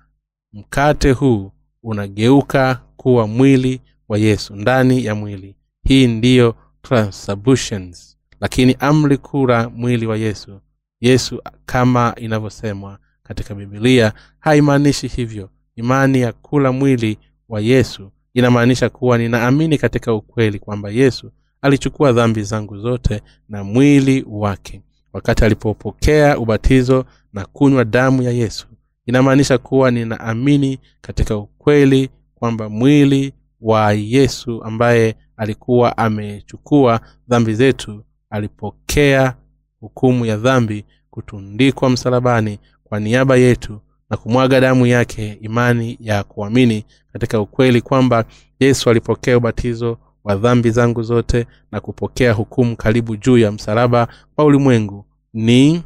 mkate 0.54 1.12
huu 1.12 1.52
unageuka 1.84 2.82
kuwa 2.98 3.28
mwili 3.28 3.82
wa 4.10 4.18
yesu 4.18 4.56
ndani 4.56 5.06
ya 5.06 5.16
mwili. 5.16 5.56
Hii 5.84 6.08
ndiyo 6.08 6.56
transubstantiations. 6.82 8.18
lakini 8.42 8.76
amri 8.80 9.18
kula 9.18 9.70
mwili 9.70 10.06
wa 10.08 10.18
yesu. 10.18 10.60
Yesu 11.02 11.42
kama 11.66 12.14
inavyosemwa 12.18 13.00
katika 13.24 13.56
bibilia 13.56 14.14
haimaanishi 14.40 15.08
hivyo. 15.08 15.50
Imani 15.76 16.22
ya 16.22 16.34
kula 16.34 16.72
mwili 16.72 17.18
wa 17.50 17.62
yesu 17.62 18.12
inamaanisha 18.34 18.90
kuwa 18.90 19.18
ninaamini 19.18 19.78
katika 19.78 20.14
ukweli 20.14 20.60
kwamba 20.60 20.90
yesu 20.90 21.32
alichukua 21.62 22.12
dhambi 22.12 22.44
zangu 22.44 22.78
zote 22.78 23.22
na 23.50 23.64
mwili 23.64 24.26
wake. 24.30 24.82
Wakati 25.14 25.46
alipopokea 25.46 26.38
ubatizo 26.38 27.06
na 27.34 27.46
kunywa 27.46 27.86
damu 27.86 28.22
ya 28.22 28.32
yesu 28.32 28.68
inamaanisha 29.06 29.58
kuwa 29.58 29.92
ninaamini 29.92 30.80
katika 31.02 31.38
ukweli 31.38 32.10
kwamba 32.36 32.70
mwili 32.70 33.34
wa 33.62 33.94
yesu 33.94 34.64
ambaye 34.64 35.16
alikuwa 35.38 35.98
amechukua 35.98 37.02
dhambi 37.28 37.54
zetu 37.54 38.04
alipokea 38.30 39.36
hukumu 39.80 40.26
ya 40.26 40.38
dhambi 40.38 40.86
kutundikwa 41.10 41.90
msalabani 41.90 42.60
kwa 42.84 43.00
niaba 43.00 43.36
yetu 43.38 43.82
na 44.10 44.18
kumwaga 44.18 44.60
damu 44.62 44.86
yake 44.86 45.38
imani 45.42 45.98
ya 46.00 46.24
kuamini 46.24 46.86
katika 47.14 47.40
ukweli 47.42 47.82
kwamba 47.82 48.26
yesu 48.60 48.90
alipokea 48.90 49.38
ubatizo 49.38 49.98
wa 50.30 50.36
dhambi 50.36 50.72
zangu 50.72 51.04
zote 51.04 51.48
na 51.72 51.80
kupokea 51.80 52.34
hukumu 52.34 52.76
karibu 52.76 53.16
juu 53.16 53.38
ya 53.38 53.52
msalaba 53.52 54.08
wa 54.38 54.46
ulimwengu. 54.46 55.06
Ni 55.34 55.84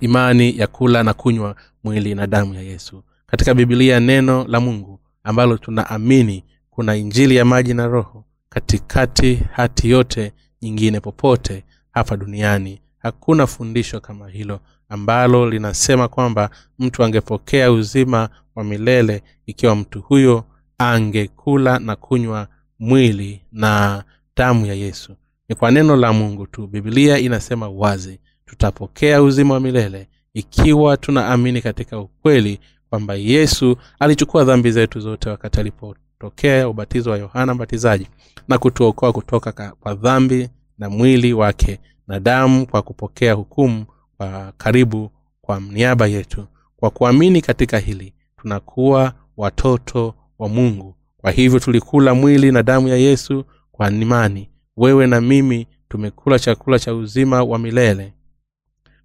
imani 0.00 0.58
ya 0.58 0.66
kula 0.66 1.02
na 1.02 1.14
kunywa 1.14 1.56
mwili 1.84 2.14
na 2.14 2.26
damu 2.26 2.54
ya 2.54 2.62
yesu. 2.62 3.02
Katika 3.26 3.54
bibilia 3.54 4.00
neno 4.00 4.44
la 4.48 4.60
mungu 4.60 5.00
ambalo 5.22 5.58
tunaamini 5.58 6.44
kuna 6.70 6.96
injili 6.96 7.36
ya 7.36 7.44
maji 7.44 7.74
na 7.74 7.86
roho 7.86 8.24
katikati 8.48 9.34
hati 9.52 9.90
yote 9.90 10.32
nyingine 10.62 11.00
popote 11.00 11.64
hapa 11.90 12.16
duniani. 12.16 12.80
Hakuna 12.98 13.46
fundisho 13.46 14.00
kama 14.00 14.28
hilo 14.28 14.60
ambalo 14.88 15.50
linasema 15.50 16.08
kwamba 16.08 16.50
mtu 16.78 17.04
angepokea 17.04 17.72
uzima 17.72 18.28
wa 18.54 18.64
milele 18.64 19.22
ikiwa 19.46 19.76
mtu 19.76 20.00
huyo 20.00 20.44
angekula 20.78 21.78
na 21.78 21.96
kunywa 21.96 22.48
mwili 22.78 23.40
na 23.52 24.04
damu 24.36 24.66
ya 24.66 24.74
yesu. 24.74 25.12
Ni 25.48 25.54
kwa 25.54 25.70
neno 25.70 25.96
la 25.96 26.12
mungu 26.12 26.46
tu. 26.46 26.66
Bibilia 26.66 27.18
inasema 27.18 27.68
wazi 27.68 28.20
tutapokea 28.46 29.22
uzima 29.22 29.54
wa 29.54 29.60
milele 29.60 30.08
ikiwa 30.34 30.96
tunaamini 30.96 31.62
katika 31.62 31.98
ukweli 31.98 32.60
kwamba 32.90 33.14
yesu 33.14 33.76
alichukua 33.98 34.44
dhambi 34.44 34.70
zetu 34.72 35.00
zote 35.00 35.28
wakati 35.30 35.60
alipotokea 35.60 36.68
ubatizo 36.68 37.10
wa 37.10 37.18
yohana 37.18 37.54
mbatizaji 37.54 38.06
na 38.48 38.58
kutuokoa 38.58 39.12
kutoka 39.12 39.72
kwa 39.80 39.94
dhambi 39.94 40.48
na 40.78 40.90
mwili 40.90 41.32
wake 41.32 41.80
na 42.08 42.20
damu 42.20 42.66
kwa 42.66 42.82
kupokea 42.82 43.32
hukumu 43.32 43.84
kwa 44.16 44.52
karibu 44.58 45.10
kwa 45.42 45.60
niaba 45.60 46.06
yetu. 46.06 46.46
Kwa 46.76 46.90
kuamini 46.90 47.40
katika 47.40 47.78
hili 47.78 48.12
tunakuwa 48.36 49.12
watoto 49.36 50.14
wa 50.38 50.48
mungu. 50.48 50.96
Kwa 51.16 51.30
hivyo 51.30 51.58
tulikula 51.60 52.14
mwili 52.14 52.52
na 52.52 52.62
damu 52.62 52.88
ya 52.88 52.96
yesu 52.96 53.44
kwa 53.72 53.90
imani. 53.90 54.50
Wewe 54.76 55.06
na 55.06 55.20
mimi 55.20 55.66
tumekula 55.88 56.38
chakula 56.38 56.78
cha 56.78 56.94
uzima 56.94 57.42
wa 57.42 57.58
milele 57.58 58.12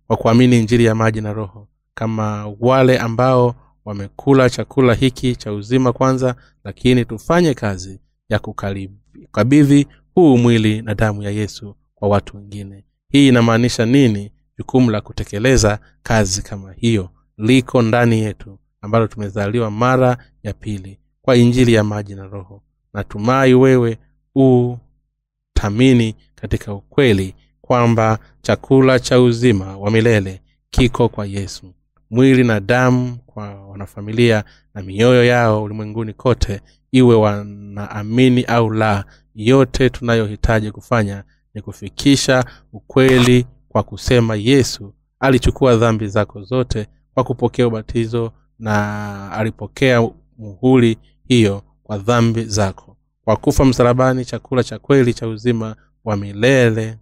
kwa 0.07 0.17
kuamini 0.17 0.61
njiri 0.61 0.85
ya 0.85 0.95
maji 0.95 1.21
na 1.21 1.33
roho. 1.33 1.67
Kama 1.93 2.55
wale 2.59 2.97
ambao 2.99 3.55
wamekula 3.85 4.49
chakula 4.49 4.93
hiki 4.93 5.35
cha 5.35 5.53
uzima 5.53 5.93
kwanza 5.93 6.35
lakini 6.63 7.05
tufanye 7.05 7.53
kazi 7.53 7.99
ya 8.29 8.39
kukabidhi 8.39 9.87
huu 10.15 10.37
mwili 10.37 10.81
na 10.81 10.95
damu 10.95 11.23
ya 11.23 11.31
yesu 11.31 11.75
kwa 11.95 12.09
watu 12.09 12.37
wengine. 12.37 12.85
Hii 13.11 13.27
inamaanisha 13.27 13.85
nini? 13.85 14.31
Jukumu 14.57 14.91
la 14.91 15.01
kutekeleza 15.01 15.79
kazi 16.03 16.41
kama 16.41 16.73
hiyo 16.73 17.09
liko 17.37 17.81
ndani 17.81 18.19
yetu 18.19 18.59
ambalo 18.81 19.07
tumezaliwa 19.07 19.71
mara 19.71 20.17
ya 20.43 20.53
pili 20.53 20.99
kwa 21.29 21.35
injili 21.37 21.73
ya 21.73 21.83
maji 21.83 22.15
na 22.15 22.27
roho. 22.27 22.61
Natumai 22.93 23.53
wewe 23.53 23.97
utamini 24.35 26.15
katika 26.35 26.73
ukweli 26.73 27.35
kwamba 27.61 28.19
chakula 28.41 28.99
cha 28.99 29.21
uzima 29.21 29.77
wa 29.77 29.91
milele 29.91 30.41
kiko 30.69 31.09
kwa 31.09 31.25
yesu. 31.25 31.73
Mwili 32.09 32.43
na 32.43 32.59
damu 32.59 33.17
kwa 33.25 33.67
wanafamilia 33.67 34.43
na 34.73 34.81
mioyo 34.81 35.25
yao 35.25 35.63
ulimwenguni 35.63 36.13
kote 36.13 36.61
iwe 36.91 37.15
wanaamini 37.15 38.43
au 38.43 38.69
la 38.69 39.05
yote 39.35 39.89
tunayohitaji 39.89 40.71
kufanya 40.71 41.23
ni 41.53 41.61
kufikisha 41.61 42.45
ukweli 42.73 43.45
kwa 43.69 43.83
kusema 43.83 44.35
yesu 44.35 44.93
alichukua 45.19 45.75
dhambi 45.75 46.07
zako 46.07 46.41
zote 46.43 46.87
kwa 47.13 47.23
kupokea 47.23 47.67
ubatizo 47.67 48.31
na 48.59 49.31
alipokea 49.31 50.09
muhuli 50.37 50.97
hiyo 51.29 51.61
kwa 51.83 51.97
dhambi 51.97 52.43
zako 52.45 52.97
kwa 53.25 53.35
kufa 53.37 53.65
msalabani 53.65 54.25
chakula 54.25 54.63
cha 54.63 54.79
kweli 54.79 55.13
cha 55.13 55.27
uzima 55.27 55.75
wa 56.05 56.17
milele. 56.17 56.97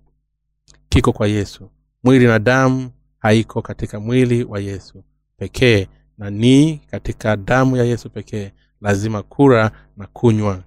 Kiko 0.90 1.14
kwa 1.14 1.28
yesu. 1.28 1.70
Mwili 2.04 2.26
na 2.26 2.40
damu 2.40 2.92
haiko 3.20 3.62
katika 3.62 4.00
mwili 4.00 4.44
wa 4.44 4.60
yesu 4.60 5.04
pekee 5.38 5.88
na 6.18 6.30
ni 6.30 6.78
katika 6.92 7.38
damu 7.38 7.78
ya 7.78 7.84
yesu 7.84 8.10
pekee. 8.10 8.52
Lazima 8.82 9.24
kura 9.24 9.72
na 9.98 10.08
kunywa 10.08 10.64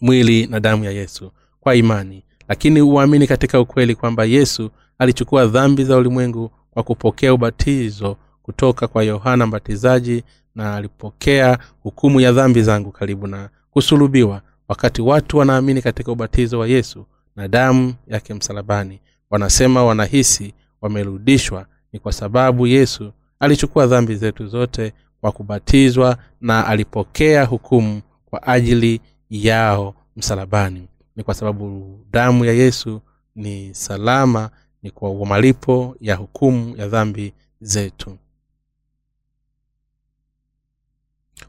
mwili 0.00 0.46
na 0.46 0.60
damu 0.60 0.84
ya 0.84 0.90
yesu 0.90 1.32
kwa 1.60 1.74
imani. 1.74 2.24
Lakini 2.48 2.80
uamini 2.82 3.26
katika 3.26 3.60
ukweli 3.60 3.94
kwamba 3.94 4.24
yesu 4.24 4.70
alichukua 4.98 5.46
dhambi 5.46 5.84
za 5.84 5.96
ulimwengu 5.96 6.50
kwa 6.70 6.82
kupokea 6.82 7.34
ubatizo 7.34 8.16
kutoka 8.42 8.88
kwa 8.88 9.02
yohana 9.04 9.46
mbatizaji 9.46 10.24
na 10.54 10.74
alipokea 10.76 11.58
hukumu 11.82 12.20
ya 12.20 12.32
dhambi 12.32 12.62
zangu 12.62 12.90
karibu 12.92 13.26
na 13.26 13.48
kusulubiwa 13.70 14.42
wakati 14.68 15.02
watu 15.02 15.38
wanaamini 15.38 15.82
katika 15.82 16.12
ubatizo 16.12 16.58
wa 16.58 16.68
yesu 16.68 17.06
na 17.36 17.48
damu 17.48 17.94
yake 18.06 18.34
msalabani. 18.34 19.00
Wanasema 19.30 19.84
wanahisi 19.84 20.54
wamerudishwa 20.80 21.66
ni 21.92 21.98
kwa 21.98 22.12
sababu 22.12 22.66
yesu 22.66 23.12
alichukua 23.40 23.86
dhambi 23.86 24.14
zetu 24.16 24.46
zote 24.46 24.92
kwa 25.20 25.32
kubatizwa 25.32 26.16
na 26.40 26.66
alipokea 26.66 27.44
hukumu 27.44 28.00
kwa 28.26 28.42
ajili 28.46 29.00
yao 29.30 29.94
msalabani. 30.16 30.88
Ni 31.16 31.22
kwa 31.24 31.34
sababu 31.34 31.98
damu 32.10 32.44
ya 32.44 32.52
yesu 32.52 33.00
ni 33.36 33.74
salama 33.74 34.50
ni 34.82 34.90
kwa 34.90 35.26
malipo 35.26 35.96
ya 36.00 36.14
hukumu 36.16 36.76
ya 36.76 36.88
dhambi 36.88 37.32
zetu 37.60 38.16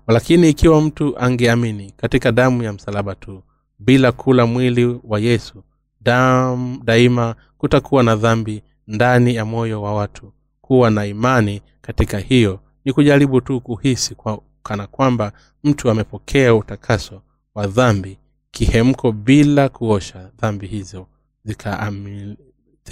lakini 0.07 0.49
ikiwa 0.49 0.81
mtu 0.81 1.19
angeamini 1.19 1.91
katika 1.97 2.31
damu 2.31 2.63
ya 2.63 2.73
msalaba 2.73 3.15
tu 3.15 3.43
bila 3.79 4.11
kula 4.11 4.45
mwili 4.45 4.99
wa 5.03 5.19
yesu 5.19 5.63
damu 6.01 6.81
daima 6.83 7.35
kutakuwa 7.57 8.03
na 8.03 8.15
dhambi 8.15 8.63
ndani 8.87 9.35
ya 9.35 9.45
moyo 9.45 9.81
wa 9.81 9.93
watu. 9.93 10.33
Kuwa 10.61 10.89
na 10.91 11.05
imani 11.05 11.61
katika 11.81 12.19
hiyo 12.19 12.59
ni 12.85 12.93
kujaribu 12.93 13.41
tu 13.41 13.61
kuhisi 13.61 14.15
kwa, 14.15 14.41
kana 14.63 14.87
kwamba 14.87 15.31
mtu 15.63 15.89
amepokea 15.89 16.55
utakaso 16.55 17.21
wa 17.55 17.67
dhambi 17.67 18.17
kihemko 18.51 19.11
bila 19.11 19.69
kuosha 19.69 20.29
dhambi 20.41 20.67
hizo 20.67 21.07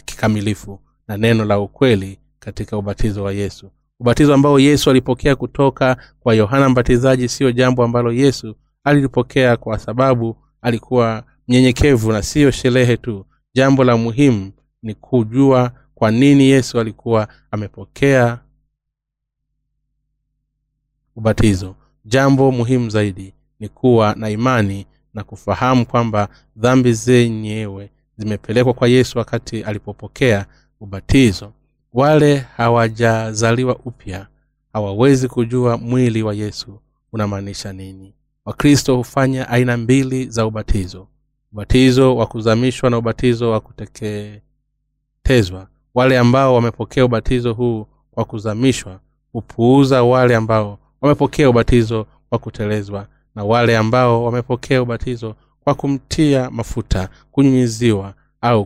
kikamilifu 0.06 0.80
na 1.08 1.18
neno 1.18 1.46
la 1.46 1.60
ukweli 1.60 2.20
katika 2.40 2.78
ubatizo 2.78 3.24
wa 3.24 3.34
yesu 3.34 3.70
ubatizo 4.00 4.34
ambao 4.34 4.60
yesu 4.60 4.90
alipokea 4.90 5.36
kutoka 5.36 5.98
kwa 6.20 6.34
yohana 6.36 6.70
mbatizaji 6.70 7.30
siyo 7.30 7.52
jambo 7.52 7.84
ambalo 7.84 8.12
yesu 8.12 8.56
alilipokea 8.84 9.58
kwa 9.58 9.80
sababu 9.80 10.38
alikuwa 10.62 11.24
mnyenyekevu 11.48 12.12
na 12.12 12.22
siyo 12.22 12.52
sherehe 12.52 12.98
tu. 12.98 13.26
Jambo 13.54 13.84
la 13.84 13.98
muhimu 13.98 14.52
ni 14.84 14.94
kujua 14.94 15.72
kwa 15.96 16.12
nini 16.12 16.44
yesu 16.44 16.80
alikuwa 16.80 17.28
amepokea 17.52 18.40
ubatizo. 21.16 21.76
Jambo 22.06 22.52
muhimu 22.52 22.90
zaidi 22.90 23.34
ni 23.60 23.70
kuwa 23.70 24.16
na 24.16 24.30
imani 24.30 24.86
na 25.14 25.24
kufahamu 25.24 25.86
kwamba 25.86 26.30
dhambi 26.56 26.94
zenyewe 26.94 27.92
zimepelekwa 28.18 28.74
kwa 28.74 28.88
yesu 28.88 29.18
wakati 29.18 29.64
alipopokea 29.64 30.46
ubatizo 30.80 31.54
wale 31.94 32.38
hawajazaliwa 32.38 33.76
upya 33.86 34.28
hawawezi 34.74 35.28
kujua 35.28 35.78
mwili 35.78 36.24
wa 36.24 36.34
yesu 36.34 36.80
unamaanisha 37.14 37.74
nini. 37.74 38.14
Wakristo 38.46 38.96
hufanya 38.96 39.50
aina 39.50 39.78
mbili 39.78 40.26
za 40.30 40.46
ubatizo. 40.46 41.08
Ubatizo 41.52 42.16
wa 42.16 42.28
kuzamishwa 42.28 42.90
na 42.90 42.98
ubatizo 42.98 43.52
wa 43.52 43.60
kuteketezwa. 43.60 45.68
Wale 45.94 46.20
ambao 46.20 46.56
wamepokea 46.56 47.06
ubatizo 47.06 47.54
huu 47.54 47.88
kwa 48.12 48.26
kuzamishwa 48.26 49.00
hupuuza 49.34 50.04
wale 50.04 50.36
ambao 50.36 50.80
wamepokea 51.02 51.50
ubatizo 51.50 52.06
kwa 52.30 52.40
kutelezwa 52.40 53.08
na 53.36 53.44
wale 53.44 53.78
ambao 53.78 54.24
wamepokea 54.24 54.82
ubatizo 54.82 55.36
kwa 55.64 55.74
kumtia 55.76 56.50
mafuta 56.50 57.10
kunyunyiziwa 57.32 58.14
au 58.42 58.66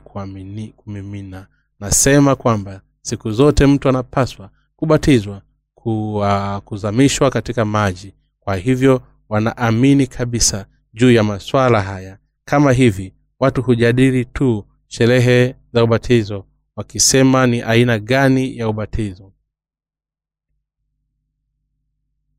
kumimina. 0.75 1.47
Nasema 1.79 2.35
kwamba 2.35 2.81
siku 3.05 3.31
zote 3.31 3.65
mtu 3.65 3.89
anapaswa 3.89 4.49
kubatizwa 4.75 5.41
kuwa 5.75 6.61
kuzamishwa 6.61 7.29
katika 7.31 7.65
maji. 7.65 8.13
Kwa 8.39 8.55
hivyo 8.55 9.01
wanaamini 9.29 10.07
kabisa 10.07 10.65
juu 10.93 11.11
ya 11.11 11.23
maswala 11.23 11.81
haya. 11.81 12.17
Kama 12.45 12.71
hivi 12.73 13.13
watu 13.39 13.61
hujadili 13.61 14.25
tu 14.25 14.65
sherehe 14.87 15.55
za 15.73 15.83
ubatizo 15.83 16.45
wakisema 16.75 17.47
ni 17.47 17.61
aina 17.61 17.99
gani 17.99 18.57
ya 18.57 18.69
ubatizo. 18.69 19.33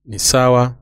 Ni 0.05 0.19
sawa 0.19 0.75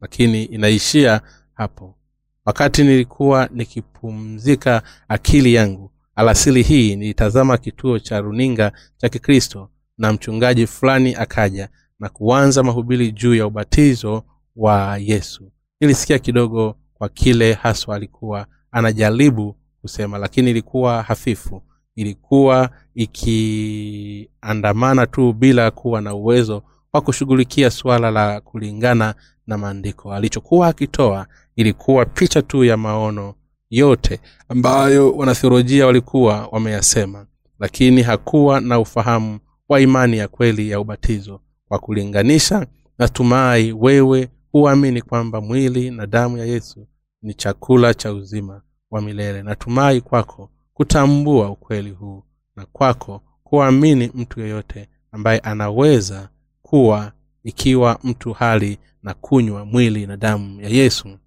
lakini 0.00 0.44
inaishia 0.44 1.20
hapo. 1.54 1.96
Wakati 2.44 2.84
nilikuwa 2.84 3.48
nikipumzika 3.52 4.82
akili 5.08 5.54
yangu 5.54 5.89
alasili 6.20 6.62
hii 6.62 6.96
nilitazama 6.96 7.58
kituo 7.58 7.98
cha 7.98 8.20
runinga 8.20 8.72
cha 8.96 9.08
kikristo 9.08 9.68
na 9.98 10.12
mchungaji 10.12 10.66
fulani 10.66 11.14
akaja 11.14 11.68
na 12.00 12.08
kuanza 12.08 12.62
mahubiri 12.62 13.12
juu 13.12 13.34
ya 13.34 13.46
ubatizo 13.46 14.22
wa 14.56 14.98
yesu. 14.98 15.52
Nilisikia 15.80 16.18
kidogo 16.18 16.76
kwa 16.94 17.08
kile 17.08 17.52
haswa 17.52 17.96
alikuwa 17.96 18.46
anajaribu 18.72 19.56
kusema 19.82 20.18
lakini 20.18 20.50
ilikuwa 20.50 21.02
hafifu. 21.02 21.62
Ilikuwa 21.96 22.70
ikiandamana 22.94 25.06
tu 25.06 25.32
bila 25.32 25.70
kuwa 25.70 26.00
na 26.00 26.14
uwezo 26.14 26.62
wa 26.92 27.00
kushughulikia 27.00 27.70
suala 27.70 28.10
la 28.10 28.40
kulingana 28.40 29.14
na 29.46 29.58
maandiko. 29.58 30.14
Alichokuwa 30.14 30.68
akitoa 30.68 31.26
ilikuwa 31.56 32.06
picha 32.06 32.42
tu 32.42 32.64
ya 32.64 32.76
maono 32.76 33.34
yote 33.70 34.20
ambayo 34.48 35.12
wanathiolojia 35.12 35.86
walikuwa 35.86 36.46
wameyasema 36.52 37.26
lakini 37.58 38.02
hakuwa 38.02 38.60
na 38.60 38.80
ufahamu 38.80 39.38
wa 39.68 39.80
imani 39.80 40.18
ya 40.18 40.28
kweli 40.28 40.70
ya 40.70 40.80
ubatizo 40.80 41.40
kwa 41.68 41.78
kulinganisha 41.78 42.66
natumai 42.98 43.72
wewe 43.72 44.28
huamini 44.52 45.02
kwamba 45.02 45.40
mwili 45.40 45.90
na 45.90 46.06
damu 46.06 46.38
ya 46.38 46.44
yesu 46.44 46.86
ni 47.22 47.34
chakula 47.34 47.94
cha 47.94 48.12
uzima 48.12 48.62
wa 48.90 49.00
milele. 49.02 49.42
Natumai 49.42 50.00
kwako 50.00 50.50
kutambua 50.74 51.50
ukweli 51.50 51.90
huu 51.90 52.22
na 52.56 52.66
kwako 52.66 53.22
kuamini 53.44 54.10
mtu 54.14 54.40
yeyote 54.40 54.88
ambaye 55.12 55.38
anaweza 55.38 56.28
kuwa 56.62 57.12
ikiwa 57.44 57.98
mtu 58.04 58.32
hali 58.32 58.78
na 59.02 59.14
kunywa 59.14 59.64
mwili 59.64 60.06
na 60.06 60.16
damu 60.16 60.60
ya 60.60 60.68
yesu. 60.68 61.18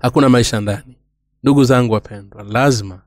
Hakuna 0.00 0.28
maisha 0.28 0.60
ndani 0.60 0.95
ndugu 1.46 1.64
zangu 1.64 1.92
wapendwa 1.94 2.42
lazima 2.42 3.02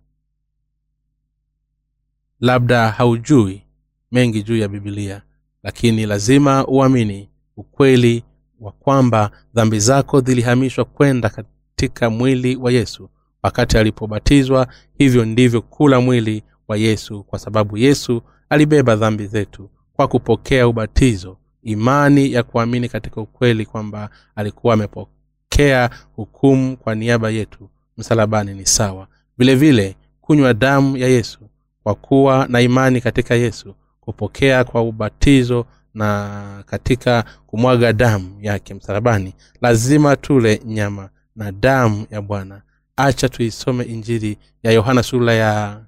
labda 2.40 2.92
haujui 2.92 3.64
mengi 4.12 4.44
juu 4.44 4.58
ya 4.58 4.68
bibilia 4.68 5.22
lakini 5.64 6.06
lazima 6.06 6.68
uamini 6.68 7.30
ukweli 7.58 8.24
wa 8.60 8.72
kwamba 8.72 9.32
dhambi 9.54 9.80
zako 9.80 10.22
zilihamishwa 10.22 10.86
kwenda 10.86 11.30
katika 11.30 12.10
mwili 12.10 12.56
wa 12.56 12.72
yesu. 12.72 13.10
Wakati 13.44 13.78
alipobatizwa 13.78 14.68
hivyo 14.98 15.26
ndivyo 15.26 15.62
kula 15.62 16.02
mwili 16.02 16.44
wa 16.68 16.78
yesu 16.78 17.24
kwa 17.24 17.40
sababu 17.40 17.78
yesu 17.78 18.22
alibeba 18.50 18.96
dhambi 18.96 19.28
zetu 19.28 19.70
kwa 19.94 20.08
kupokea 20.08 20.68
ubatizo. 20.68 21.38
Imani 21.64 22.34
ya 22.34 22.44
kuamini 22.44 22.90
katika 22.90 23.22
ukweli 23.22 23.66
kwamba 23.66 24.10
alikuwa 24.36 24.74
amepokea 24.74 25.90
hukumu 26.16 26.78
kwa 26.78 26.96
niaba 26.96 27.30
yetu 27.30 27.70
msalabani 28.00 28.54
ni 28.54 28.66
sawa. 28.66 29.08
Vile 29.38 29.96
kunywa 30.22 30.54
damu 30.54 30.98
ya 30.98 31.08
yesu 31.08 31.40
kwa 31.84 31.96
kuwa 31.96 32.48
na 32.50 32.62
imani 32.62 33.02
katika 33.02 33.36
yesu 33.36 33.76
kupokea 34.00 34.64
kwa 34.64 34.82
ubatizo 34.82 35.66
na 35.94 36.64
katika 36.66 37.24
kumwaga 37.48 37.94
damu 37.94 38.38
yake 38.42 38.74
msalabani 38.74 39.34
lazima 39.62 40.16
tule 40.16 40.62
nyama 40.66 41.10
na 41.36 41.52
damu 41.52 42.06
ya 42.12 42.22
bwana. 42.22 42.62
Acha 42.96 43.30
tuisome 43.30 43.84
injili 43.84 44.38
ya 44.64 44.72
yohana 44.72 45.04
sura 45.04 45.34
ya 45.34 45.82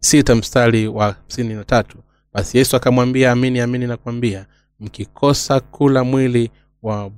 sita 0.00 0.34
mstari 0.34 0.88
wa 0.88 1.06
hamsini 1.12 1.54
na 1.54 1.64
tatu. 1.64 1.98
Basi 2.32 2.58
yesu 2.58 2.76
akamwambia 2.76 3.32
amini 3.32 3.60
amini 3.60 3.86
nakwambia 3.86 4.46
mkikosa 4.80 5.60
kula 5.60 6.04
mwili 6.04 6.50
wa 6.82 7.10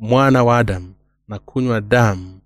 mwana 0.00 0.44
wa 0.44 0.58
adamu 0.58 0.94
na 1.28 1.38
kunywa 1.38 1.80
damu 1.80 2.40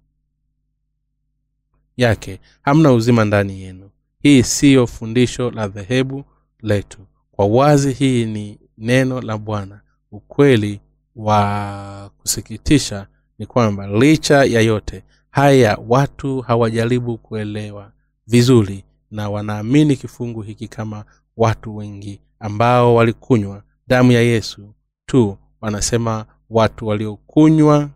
yake. 1.97 2.41
Hamna 2.63 2.93
uzima 2.93 3.25
ndani 3.25 3.63
yenu. 3.63 3.91
Hii 4.23 4.43
siyo 4.43 4.87
fundisho 4.87 5.51
la 5.51 5.69
dhehebu 5.69 6.25
letu. 6.63 6.99
Kwa 7.33 7.47
wazi 7.47 7.93
hii 7.93 8.25
ni 8.27 8.59
neno 8.79 9.21
la 9.21 9.39
bwana. 9.39 9.81
Ukweli 10.13 10.81
wa 11.17 12.11
kusikitisha 12.19 13.07
ni 13.39 13.47
kwamba 13.47 13.87
licha 13.87 14.45
ya 14.45 14.61
yote 14.61 15.03
haya 15.31 15.79
watu 15.89 16.41
hawajaribu 16.41 17.19
kuelewa 17.19 17.93
vizuri 18.27 18.85
na 19.11 19.31
wanaamini 19.31 19.97
kifungu 19.97 20.43
hiki 20.43 20.69
kama 20.69 21.05
watu 21.37 21.77
wengi 21.77 22.21
ambao 22.41 22.95
walikunywa 22.95 23.63
damu 23.87 24.13
ya 24.13 24.21
yesu 24.21 24.75
tu. 25.07 25.37
Wanasema 25.61 26.27
watu 26.51 26.87
waliokunywa 26.87 27.91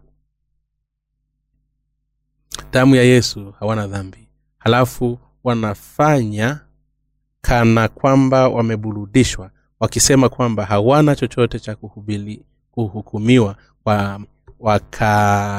damu 2.73 2.97
ya 2.97 3.03
yesu 3.03 3.55
hawana 3.61 3.87
dhambi. 3.87 4.29
Halafu 4.59 5.19
wanafanya 5.45 6.61
kana 7.41 7.89
kwamba 7.89 8.49
wameburudishwa 8.49 9.51
wakisema 9.81 10.29
kwamba 10.29 10.65
hawana 10.65 11.17
chochote 11.17 11.59
cha 11.59 11.77
kuhubili, 11.77 12.43
kuhukumiwa 12.71 13.57
wa, 13.85 14.21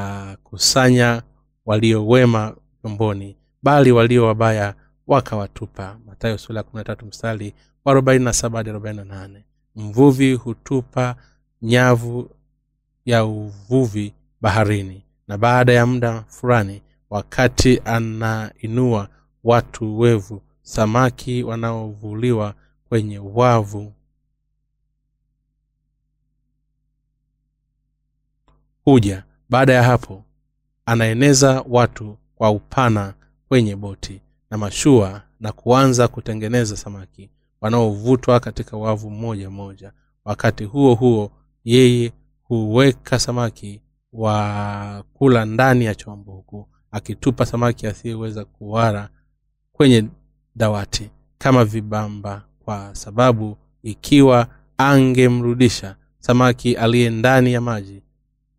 wakakusanya 0.02 1.22
waliowema 1.66 2.56
vyomboni 2.84 3.38
bali 3.64 3.92
walio 3.92 4.26
wabaya 4.26 4.74
wakawatupa. 5.08 5.98
Matayo 6.06 6.38
sura 6.38 6.64
ya 6.74 6.84
tatu 6.84 7.06
mstari 7.06 7.54
wa 7.86 7.92
arobaini 7.92 8.26
na 8.26 8.34
saba 8.34 8.58
hadi 8.60 8.70
arobaini 8.70 8.98
na 8.98 9.04
nane. 9.06 9.46
Mvuvi 9.76 10.34
hutupa 10.34 11.16
nyavu 11.62 12.30
ya 13.06 13.26
uvuvi 13.26 14.14
baharini 14.42 15.04
na 15.28 15.38
baada 15.38 15.74
ya 15.74 15.86
muda 15.86 16.24
fulani 16.28 16.82
wakati 17.12 17.82
anainua 17.86 19.10
watu 19.44 20.00
wevu 20.00 20.42
samaki 20.62 21.44
wanaovuliwa 21.44 22.56
kwenye 22.90 23.20
wavu. 23.20 23.94
Huja. 28.86 29.24
Baada 29.50 29.74
ya 29.74 29.84
hapo 29.84 30.24
anaeneza 30.86 31.66
watu 31.70 32.18
kwa 32.36 32.52
upana 32.52 33.14
kwenye 33.48 33.76
boti 33.76 34.22
na 34.50 34.58
mashua 34.58 35.22
na 35.40 35.52
kuanza 35.52 36.08
kutengeneza 36.08 36.78
samaki 36.78 37.30
wanaovutwa 37.62 38.40
katika 38.40 38.78
wavu 38.78 39.10
mmoja 39.10 39.50
mmoja 39.50 39.92
wakati 40.26 40.64
huo 40.64 40.94
huo 40.96 41.32
yeye 41.64 42.14
huweka 42.44 43.20
samaki 43.20 43.82
wa 44.14 45.04
kula 45.14 45.46
ndani 45.46 45.86
ya 45.86 45.96
chombo 45.96 46.32
huku 46.32 46.68
akitupa 46.92 47.46
samaki 47.46 47.88
asiyeweza 47.88 48.46
kuwara 48.46 49.10
kwenye 49.74 50.06
dawati 50.56 51.10
kama 51.38 51.66
vibamba 51.66 52.46
kwa 52.60 52.96
sababu 52.96 53.58
ikiwa 53.84 54.48
angemrudisha 54.78 55.96
samaki 56.20 56.76
aliye 56.76 57.10
ndani 57.10 57.54
ya 57.54 57.62
maji 57.62 58.02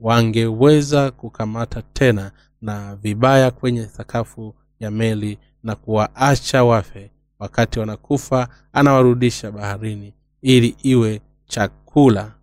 wangeweza 0.01 1.11
kukamata 1.11 1.83
tena 1.83 2.33
na 2.61 2.97
vibaya 2.97 3.51
kwenye 3.51 3.87
sakafu 3.87 4.55
ya 4.81 4.91
meli 4.91 5.39
na 5.63 5.77
kuwaacha 5.77 6.65
wafe 6.65 7.11
wakati 7.39 7.79
wanakufa 7.81 8.49
anawarudisha 8.73 9.51
baharini 9.51 10.15
ili 10.43 10.77
iwe 10.83 11.21
chakula 11.47 12.35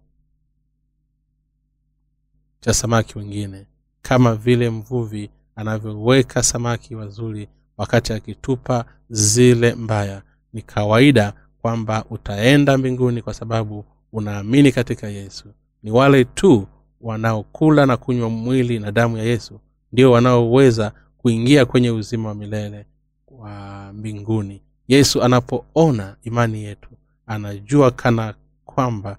cha 2.59 2.73
samaki 2.73 3.17
wengine 3.17 3.67
kama 4.01 4.35
vile 4.35 4.69
mvuvi 4.69 5.29
anavyoweka 5.59 6.43
samaki 6.43 6.95
wazuri 6.95 7.47
wakati 7.77 8.13
akitupa 8.13 8.85
zile 9.09 9.75
mbaya. 9.75 10.21
Ni 10.53 10.61
kawaida 10.61 11.33
kwamba 11.61 12.05
utaenda 12.09 12.77
mbinguni 12.77 13.21
kwa 13.21 13.33
sababu 13.33 13.85
unaamini 14.13 14.71
katika 14.71 15.07
yesu. 15.07 15.45
Ni 15.83 15.91
wale 15.91 16.25
tu 16.25 16.67
wanaokula 17.01 17.85
na 17.85 17.97
kunywa 17.97 18.29
mwili 18.29 18.79
na 18.79 18.91
damu 18.91 19.17
ya 19.17 19.23
yesu 19.23 19.59
ndio 19.93 20.11
wanaoweza 20.11 20.91
kuingia 21.17 21.65
kwenye 21.65 21.91
uzima 21.91 22.29
wa 22.29 22.35
milele 22.35 22.85
wa 23.27 23.93
mbinguni. 23.93 24.61
Yesu 24.87 25.23
anapoona 25.23 26.15
imani 26.23 26.63
yetu 26.63 26.89
anajua 27.27 27.91
kana 27.91 28.33
kwamba 28.65 29.17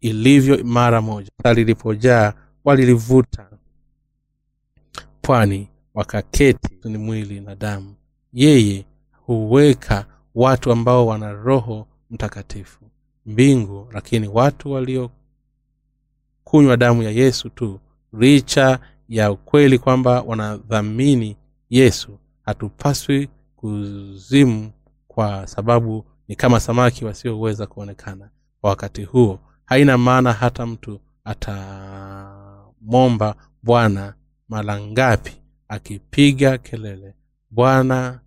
ilivyo 0.00 0.64
mara 0.64 1.00
moja. 1.00 1.30
Lilipojaa 1.54 2.32
walilivuta 2.64 3.46
pwani 5.22 5.68
wakaketi 5.94 6.78
ni 6.84 6.98
mwili 6.98 7.40
na 7.40 7.54
damu. 7.54 7.94
Yeye 8.32 8.84
huweka 9.26 10.06
watu 10.34 10.72
ambao 10.72 11.06
wana 11.06 11.32
roho 11.32 11.86
mtakatifu 12.10 12.84
mbingu 13.26 13.88
lakini 13.92 14.28
watu 14.28 14.72
waliokunywa 14.72 16.76
damu 16.78 17.02
ya 17.02 17.10
yesu 17.10 17.50
tu. 17.50 17.80
Richa 18.12 18.78
ya 19.08 19.32
ukweli 19.32 19.78
kwamba 19.78 20.20
wanadhamini 20.22 21.36
yesu 21.70 22.18
hatupaswi 22.42 23.28
kuzimu 23.56 24.72
kwa 25.08 25.46
sababu 25.46 26.04
ni 26.28 26.36
kama 26.36 26.60
samaki 26.60 27.04
wasioweza 27.04 27.66
kuonekana. 27.66 28.30
Kwa 28.60 28.70
wakati 28.70 29.04
huo 29.04 29.38
haina 29.64 29.98
maana 29.98 30.32
hata 30.32 30.66
mtu 30.66 31.00
atamwomba 32.82 33.34
bwana 33.62 34.14
mara 34.48 34.80
ngapi 34.80 35.41
akipiga 35.72 36.58
kelele 36.58 37.14
bwana 37.50 38.20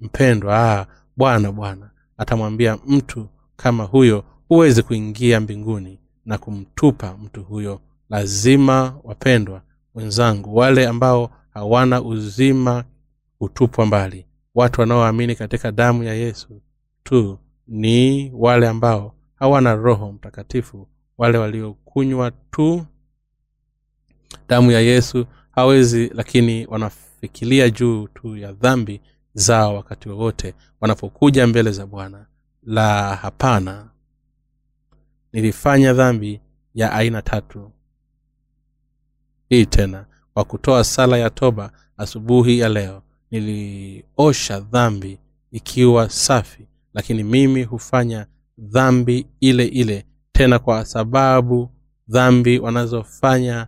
mpendwa 0.00 0.56
ah, 0.58 0.86
bwana 1.16 1.52
bwana. 1.52 1.90
Atamwambia 2.18 2.78
mtu 2.86 3.28
kama 3.56 3.84
huyo 3.84 4.24
huwezi 4.48 4.82
kuingia 4.82 5.40
mbinguni 5.40 5.98
na 6.24 6.38
kumtupa 6.38 7.16
mtu 7.16 7.42
huyo. 7.44 7.80
Lazima 8.10 8.98
wapendwa 9.04 9.62
wenzangu 9.94 10.56
wale 10.56 10.86
ambao 10.88 11.30
hawana 11.54 12.02
uzima 12.02 12.84
hutupwa 13.38 13.86
mbali. 13.86 14.26
Watu 14.54 14.80
wanaoamini 14.80 15.34
katika 15.34 15.72
damu 15.72 16.02
ya 16.02 16.14
yesu 16.14 16.62
tu 17.02 17.38
ni 17.68 18.30
wale 18.34 18.68
ambao 18.68 19.14
hawana 19.34 19.74
roho 19.74 20.12
mtakatifu 20.12 20.88
wale 21.18 21.38
waliokunywa 21.38 22.30
tu 22.30 22.86
damu 24.48 24.70
ya 24.70 24.80
yesu 24.80 25.26
hawezi 25.54 26.10
lakini 26.14 26.66
wanafikiria 26.66 27.70
juu 27.70 28.06
tu 28.08 28.36
ya 28.36 28.52
dhambi 28.52 29.00
zao 29.34 29.74
wakati 29.76 30.08
wowote 30.08 30.54
wanapokuja 30.80 31.46
mbele 31.46 31.72
za 31.72 31.86
bwana. 31.86 32.26
La 32.62 33.16
hapana 33.16 33.90
nilifanya 35.32 35.92
dhambi 35.92 36.40
ya 36.74 36.92
aina 36.92 37.22
tatu. 37.22 37.70
Hii 39.48 39.66
tena 39.66 40.06
kwa 40.34 40.44
kutoa 40.44 40.84
sala 40.84 41.18
ya 41.18 41.30
toba 41.30 41.72
asubuhi 41.96 42.58
ya 42.58 42.68
leo 42.68 43.02
niliosha 43.30 44.60
dhambi 44.60 45.18
ikiwa 45.50 46.10
safi 46.10 46.66
lakini 46.94 47.22
mimi 47.22 47.62
hufanya 47.64 48.26
dhambi 48.58 49.26
ile 49.40 49.64
ile 49.64 50.06
tena 50.32 50.58
kwa 50.58 50.84
sababu 50.84 51.70
dhambi 52.08 52.58
wanazofanya 52.58 53.66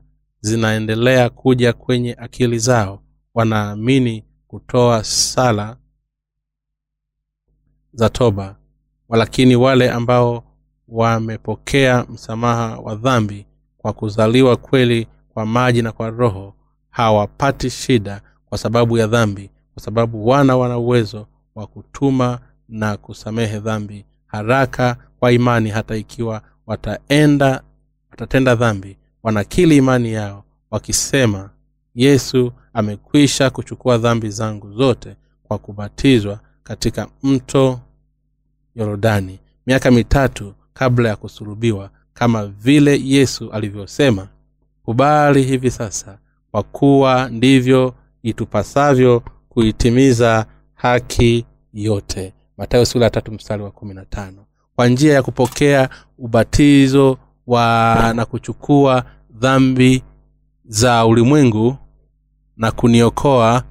zinaendelea 0.51 1.31
kuja 1.31 1.73
kwenye 1.73 2.15
akili 2.19 2.59
zao 2.59 3.03
wanaamini 3.35 4.25
kutoa 4.49 5.05
sala 5.05 5.77
za 7.93 8.09
toba 8.11 8.57
walakini 9.09 9.57
wale 9.57 9.91
ambao 9.91 10.45
wamepokea 10.89 12.07
msamaha 12.09 12.79
wa 12.79 12.95
dhambi 12.95 13.47
kwa 13.79 13.93
kuzaliwa 13.93 14.57
kweli 14.57 15.07
kwa 15.35 15.47
maji 15.47 15.83
na 15.83 15.93
kwa 15.93 16.11
roho 16.11 16.55
hawapati 16.91 17.71
shida 17.71 18.21
kwa 18.49 18.59
sababu 18.59 18.99
ya 18.99 19.07
dhambi 19.07 19.51
kwa 19.75 19.83
sababu 19.83 20.27
wana 20.29 20.57
wana 20.57 20.79
uwezo 20.79 21.27
wa 21.55 21.67
kutuma 21.67 22.39
na 22.69 22.97
kusamehe 22.97 23.59
dhambi. 23.61 24.05
Haraka 24.27 24.97
kwa 25.19 25.33
imani 25.33 25.71
hata 25.71 25.97
ikiwa 25.97 26.43
wataenda 26.67 27.63
watatenda 28.11 28.55
dhambi 28.55 28.99
wanakili 29.27 29.77
imani 29.77 30.13
yao 30.13 30.45
wakisema 30.71 31.51
yesu 31.95 32.53
amekwisha 32.73 33.51
kuchukua 33.51 33.99
dhambi 33.99 34.31
zangu 34.31 34.73
zote 34.73 35.17
kwa 35.45 35.59
kubatizwa 35.59 36.41
katika 36.63 37.09
mto 37.23 37.81
yorodani 38.75 39.39
miaka 39.67 39.91
mitatu 39.91 40.55
kabla 40.75 41.09
ya 41.09 41.17
kusulubiwa 41.17 41.91
kama 42.15 42.47
vile 42.47 43.01
yesu 43.05 43.53
alivyosema 43.53 44.29
kubali 44.83 45.43
hivi 45.43 45.71
sasa 45.71 46.19
kwa 46.51 46.63
kuwa 46.63 47.29
ndivyo 47.29 47.95
itupasavyo 48.23 49.23
kuitimiza 49.49 50.47
haki 50.75 51.47
yote 51.73 52.33
matayo 52.57 52.85
sula 52.85 53.11
tatu 53.11 53.33
mstari 53.33 53.63
wa 53.63 53.71
kumi 53.71 53.95
na 53.95 54.05
tano. 54.05 54.45
Kwa 54.77 54.89
njia 54.89 55.15
ya 55.15 55.23
kupokea 55.23 55.89
ubatizo 56.19 57.19
wa 57.47 58.13
na 58.17 58.25
kuchukua 58.25 59.05
dhambi 59.39 60.03
za 60.65 61.07
ulimwengu 61.07 61.77
na 62.57 62.71
kuniokoa 62.73 63.63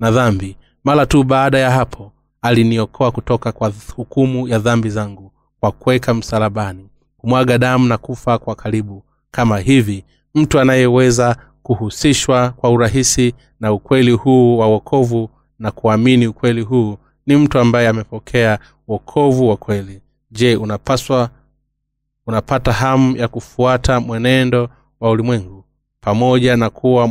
na 0.00 0.10
dhambi. 0.10 0.56
Mara 0.84 1.06
tu 1.06 1.24
baada 1.24 1.58
ya 1.58 1.70
hapo 1.70 2.12
aliniokoa 2.42 3.10
kutoka 3.10 3.52
kwa 3.52 3.72
hukumu 3.96 4.48
ya 4.48 4.58
dhambi 4.58 4.90
zangu 4.90 5.32
kwa 5.60 5.72
kuweka 5.72 6.14
msalabani 6.14 6.88
kumwaga 7.16 7.58
damu 7.58 7.86
na 7.88 7.98
kufa 7.98 8.38
kwa 8.38 8.54
karibu. 8.54 9.02
Kama 9.30 9.58
hivi 9.58 10.04
mtu 10.34 10.60
anayeweza 10.60 11.36
kuhusishwa 11.62 12.50
kwa 12.50 12.70
urahisi 12.70 13.34
na 13.60 13.72
ukweli 13.72 14.10
huu 14.12 14.58
wa 14.58 14.66
wokovu 14.66 15.30
na 15.58 15.70
kuamini 15.70 16.26
ukweli 16.26 16.60
huu 16.62 16.96
ni 17.26 17.36
mtu 17.36 17.58
ambaye 17.58 17.88
amepokea 17.88 18.58
wokovu 18.88 19.48
wa 19.48 19.56
kweli. 19.56 20.02
Je 20.30 20.56
unapaswa 20.56 21.30
unapata 22.26 22.72
hamu 22.72 23.16
ya 23.16 23.28
kufuata 23.28 24.00
mwenendo 24.00 24.68
wa 25.02 25.10
ulimwengu 25.10 25.64
pamoja 26.00 26.56
na 26.56 26.70
kuwa 26.70 27.06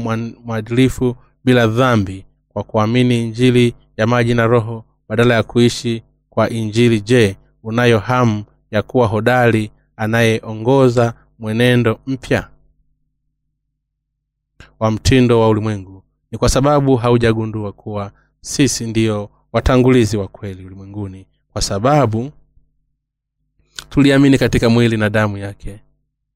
mwadilifu 0.45 1.15
bila 1.43 1.67
dhambi 1.67 2.25
kwa 2.49 2.63
kuamini 2.63 3.23
injili 3.23 3.75
ya 3.97 4.07
maji 4.07 4.33
na 4.33 4.47
roho 4.47 4.85
badala 5.09 5.33
ya 5.35 5.43
kuishi 5.43 6.03
kwa 6.29 6.49
injili. 6.49 7.01
Je 7.01 7.37
unayo 7.63 7.99
hamu 7.99 8.43
ya 8.71 8.81
kuwa 8.81 9.07
hodari 9.07 9.71
anayeongoza 9.95 11.13
mwenendo 11.39 11.99
mpya 12.07 12.49
wa 14.79 14.91
mtindo 14.91 15.39
wa 15.39 15.49
ulimwengu? 15.49 16.03
Ni 16.31 16.37
kwa 16.37 16.49
sababu 16.49 16.95
haujagundua 16.95 17.71
kuwa 17.71 18.11
sisi 18.41 18.87
ndiyo 18.87 19.29
watangulizi 19.53 20.17
wa 20.17 20.27
kweli 20.27 20.65
ulimwenguni 20.65 21.27
kwa 21.53 21.61
sababu 21.61 22.31
tuliamini 23.89 24.37
katika 24.37 24.69
mwili 24.69 24.97
na 24.97 25.09
damu 25.09 25.37
yake 25.37 25.79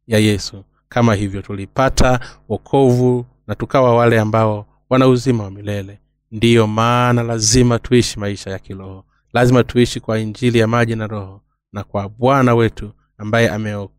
ya 0.08 0.20
yesu 0.20 0.64
kama 0.96 1.16
hivyo 1.16 1.42
tulipata 1.42 2.20
wokovu 2.50 3.26
na 3.48 3.56
tukawa 3.56 3.96
wale 3.96 4.20
ambao 4.20 4.66
wana 4.90 5.08
uzima 5.08 5.44
wa 5.44 5.52
milele. 5.52 6.00
Ndiyo 6.32 6.68
maana 6.68 7.24
lazima 7.24 7.80
tuishi 7.80 8.20
maisha 8.20 8.50
ya 8.52 8.60
kiroho. 8.60 9.06
Lazima 9.34 9.64
tuishi 9.64 10.00
kwa 10.00 10.20
injili 10.20 10.60
ya 10.60 10.68
maji 10.68 10.96
na 10.96 11.08
roho 11.08 11.42
na 11.74 11.84
kwa 11.84 12.10
bwana 12.10 12.56
wetu 12.56 12.92
ambaye 13.18 13.50
ameo, 13.50 13.90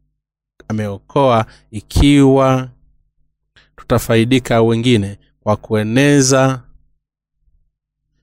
ameokoa 0.69 1.47
ikiwa 1.71 2.69
tutafaidika 3.77 4.63
wengine 4.63 5.19
kwa 5.41 5.57
kueneza 5.57 6.63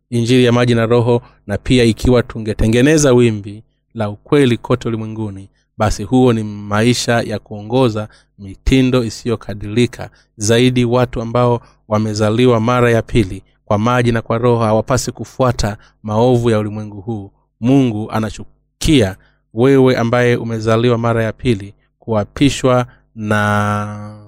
injili 0.10 0.46
ya 0.46 0.52
maji 0.52 0.76
na 0.76 0.86
roho 0.86 1.22
na 1.48 1.58
pia 1.58 1.84
ikiwa 1.84 2.24
tungetengeneza 2.24 3.14
wimbi 3.14 3.64
la 3.94 4.10
ukweli 4.10 4.58
kote 4.58 4.88
ulimwenguni 4.88 5.50
basi 5.78 6.04
huo 6.04 6.34
ni 6.34 6.44
maisha 6.44 7.22
ya 7.22 7.40
kuongoza 7.40 8.10
mitindo 8.40 9.04
isiyokadirika 9.04 10.10
zaidi 10.38 10.86
watu 10.86 11.22
ambao 11.22 11.62
wamezaliwa 11.88 12.60
mara 12.60 12.92
ya 12.92 13.02
pili 13.02 13.44
kwa 13.66 13.78
maji 13.78 14.12
na 14.12 14.22
kwa 14.22 14.38
roho 14.38 14.64
hawapasi 14.64 15.12
kufuata 15.12 15.78
maovu 16.04 16.50
ya 16.50 16.60
ulimwengu 16.60 17.02
huu. 17.02 17.32
Mungu 17.60 18.12
anachukia 18.12 19.18
wewe 19.54 19.98
ambaye 19.98 20.36
umezaliwa 20.36 20.98
mara 20.98 21.24
ya 21.24 21.34
pili 21.34 21.74
kuapishwa 22.00 22.88
na 23.16 24.20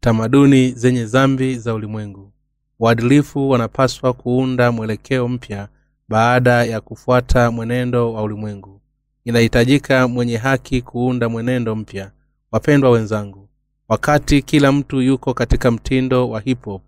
tamaduni 0.00 0.70
zenye 0.72 1.06
zambi 1.06 1.58
za 1.58 1.74
ulimwengu. 1.74 2.32
Waadilifu 2.78 3.50
wanapaswa 3.50 4.12
kuunda 4.12 4.72
mwelekeo 4.72 5.28
mpya 5.28 5.68
baada 6.08 6.64
ya 6.64 6.80
kufuata 6.80 7.50
mwenendo 7.50 8.12
wa 8.12 8.22
ulimwengu. 8.22 8.80
Inahitajika 9.24 10.08
mwenye 10.08 10.36
haki 10.36 10.82
kuunda 10.82 11.28
mwenendo 11.28 11.76
mpya. 11.76 12.10
Wapendwa 12.52 12.90
wenzangu 12.90 13.48
wakati 13.88 14.42
kila 14.42 14.72
mtu 14.72 15.00
yuko 15.00 15.34
katika 15.34 15.70
mtindo 15.70 16.30
wa 16.30 16.40
hiphop 16.40 16.82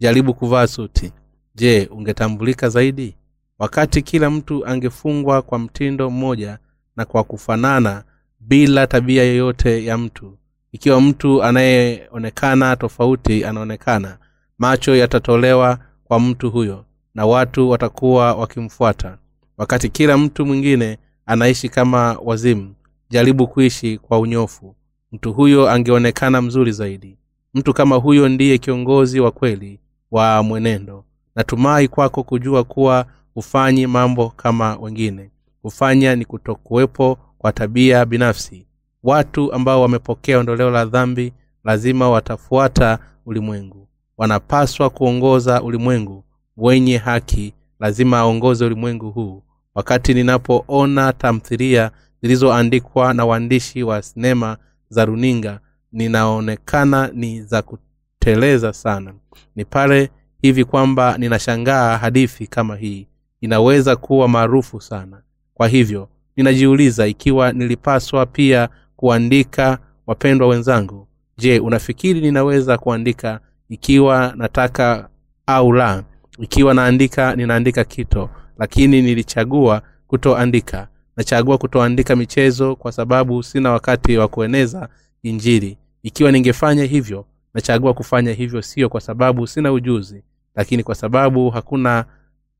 jaribu 0.00 0.34
kuvaa 0.34 0.66
suti. 0.66 1.12
Je 1.54 1.88
ungetambulika 1.92 2.68
zaidi? 2.68 3.16
Wakati 3.58 4.02
kila 4.02 4.30
mtu 4.30 4.66
angefungwa 4.66 5.42
kwa 5.42 5.58
mtindo 5.58 6.10
mmoja 6.10 6.58
na 6.96 7.04
kwa 7.04 7.24
kufanana 7.24 8.04
bila 8.40 8.86
tabia 8.86 9.24
yoyote 9.24 9.84
ya 9.84 9.98
mtu. 9.98 10.38
Ikiwa 10.72 11.00
mtu 11.00 11.42
anayeonekana 11.42 12.76
tofauti 12.76 13.44
anaonekana 13.44 14.18
macho 14.58 14.96
yatatolewa 14.96 15.78
kwa 16.04 16.20
mtu 16.20 16.50
huyo 16.50 16.84
na 17.18 17.26
watu 17.26 17.70
watakuwa 17.70 18.34
wakimfuata. 18.34 19.18
Wakati 19.56 19.88
kila 19.88 20.18
mtu 20.18 20.46
mwingine 20.46 20.98
anaishi 21.26 21.68
kama 21.68 22.18
wazimu 22.24 22.74
jaribu 23.10 23.46
kuishi 23.48 23.98
kwa 23.98 24.18
unyofu. 24.18 24.74
Mtu 25.12 25.32
huyo 25.32 25.70
angeonekana 25.70 26.42
mzuri 26.42 26.72
zaidi. 26.72 27.18
Mtu 27.54 27.74
kama 27.74 27.96
huyo 27.96 28.28
ndiye 28.28 28.58
kiongozi 28.58 29.20
wa 29.20 29.30
kweli 29.30 29.80
wa 30.10 30.42
mwenendo. 30.42 31.04
Natumai 31.36 31.88
kwako 31.88 32.22
kujua 32.22 32.64
kuwa 32.64 33.06
hufanyi 33.34 33.86
mambo 33.86 34.28
kama 34.36 34.76
wengine. 34.76 35.30
Hufanya 35.62 36.16
ni 36.16 36.24
kutokuwepo 36.24 37.18
kwa 37.38 37.52
tabia 37.52 38.04
binafsi. 38.06 38.66
Watu 39.02 39.52
ambao 39.52 39.82
wamepokea 39.82 40.38
ondoleo 40.38 40.70
la 40.70 40.84
dhambi 40.84 41.32
lazima 41.64 42.10
watafuata 42.10 42.98
ulimwengu. 43.26 43.88
Wanapaswa 44.18 44.90
kuongoza 44.90 45.62
ulimwengu 45.62 46.24
wenye 46.58 46.96
haki 46.96 47.54
lazima 47.80 48.18
aongoze 48.18 48.64
ulimwengu 48.64 49.10
huu. 49.10 49.42
Wakati 49.74 50.14
ninapoona 50.14 51.12
tamthilia 51.12 51.90
zilizoandikwa 52.22 53.14
na 53.14 53.24
waandishi 53.26 53.82
wa 53.82 54.02
sinema 54.02 54.56
za 54.88 55.04
runinga 55.04 55.60
ninaonekana 55.92 57.10
ni 57.14 57.42
za 57.42 57.62
kuteleza 57.62 58.72
sana. 58.72 59.14
Ni 59.56 59.64
pale 59.64 60.10
hivi 60.42 60.64
kwamba 60.64 61.18
ninashangaa 61.18 61.96
hadithi 61.96 62.46
kama 62.46 62.76
hii. 62.76 63.06
Inaweza 63.40 63.96
kuwa 63.96 64.28
maarufu 64.28 64.80
sana. 64.80 65.22
Kwa 65.54 65.68
hivyo 65.68 66.08
ninajiuliza 66.36 67.06
ikiwa 67.06 67.52
nilipaswa 67.52 68.26
pia 68.26 68.68
kuandika 68.96 69.78
wapendwa 70.06 70.48
wenzangu 70.48 71.08
je 71.38 71.58
unafikiri 71.58 72.20
ninaweza 72.20 72.78
kuandika 72.78 73.40
ikiwa 73.68 74.32
nataka 74.36 75.08
au 75.46 75.72
la 75.72 76.04
ikiwa 76.38 76.74
naandika 76.74 77.36
ninaandika 77.36 77.84
kito 77.84 78.30
lakini 78.58 79.02
nilichagua 79.02 79.82
kutoandika. 80.06 80.88
Nachagua 81.16 81.58
kutoandika 81.58 82.16
michezo 82.16 82.76
kwa 82.76 82.92
sababu 82.92 83.42
sina 83.42 83.70
wakati 83.72 84.16
wa 84.16 84.28
kueneza 84.28 84.88
injili. 85.22 85.78
Ikiwa 86.02 86.32
ningefanya 86.32 86.84
hivyo 86.84 87.26
nachagua 87.54 87.94
kufanya 87.94 88.32
hivyo 88.32 88.62
sio 88.62 88.88
kwa 88.88 89.00
sababu 89.00 89.46
sina 89.46 89.72
ujuzi 89.72 90.22
lakini 90.54 90.82
kwa 90.82 90.94
sababu 90.94 91.50
hakuna 91.50 92.04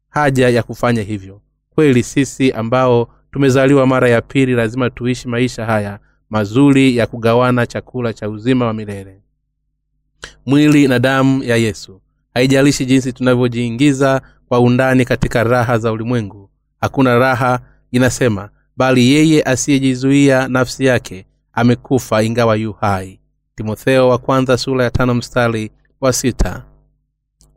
haja 0.08 0.48
ya 0.48 0.62
kufanya 0.62 1.02
hivyo. 1.02 1.40
Kweli 1.74 2.02
sisi 2.02 2.52
ambao 2.52 3.08
tumezaliwa 3.32 3.86
mara 3.86 4.08
ya 4.08 4.22
pili 4.22 4.52
lazima 4.52 4.90
tuishi 4.90 5.28
maisha 5.28 5.66
haya 5.66 5.98
mazuri 6.30 6.96
ya 6.96 7.06
kugawana 7.06 7.66
chakula 7.66 8.12
cha 8.12 8.28
uzima 8.30 8.66
wa 8.66 8.72
milele. 8.74 9.20
Mwili 10.46 10.88
na 10.88 10.98
damu 10.98 11.42
ya 11.44 11.56
yesu 11.56 12.00
haijalishi 12.38 12.86
jinsi 12.86 13.12
tunavyojiingiza 13.12 14.22
kwa 14.48 14.60
undani 14.60 15.04
katika 15.04 15.44
raha 15.44 15.78
za 15.78 15.92
ulimwengu. 15.92 16.50
Hakuna 16.80 17.18
raha 17.18 17.60
inasema 17.90 18.48
bali 18.76 19.10
yeye 19.12 19.42
asiyejizuia 19.42 20.48
nafsi 20.48 20.84
yake 20.84 21.26
amekufa 21.52 22.22
ingawa 22.22 22.56
yu 22.56 22.72
hai. 22.72 23.20
Timotheo 23.54 24.08
wa 24.08 24.18
kwanza 24.18 24.56
sura 24.58 24.84
ya 24.84 24.90
tano 24.90 25.14
mstari 25.14 25.70
wa 26.00 26.12
sita. 26.12 26.64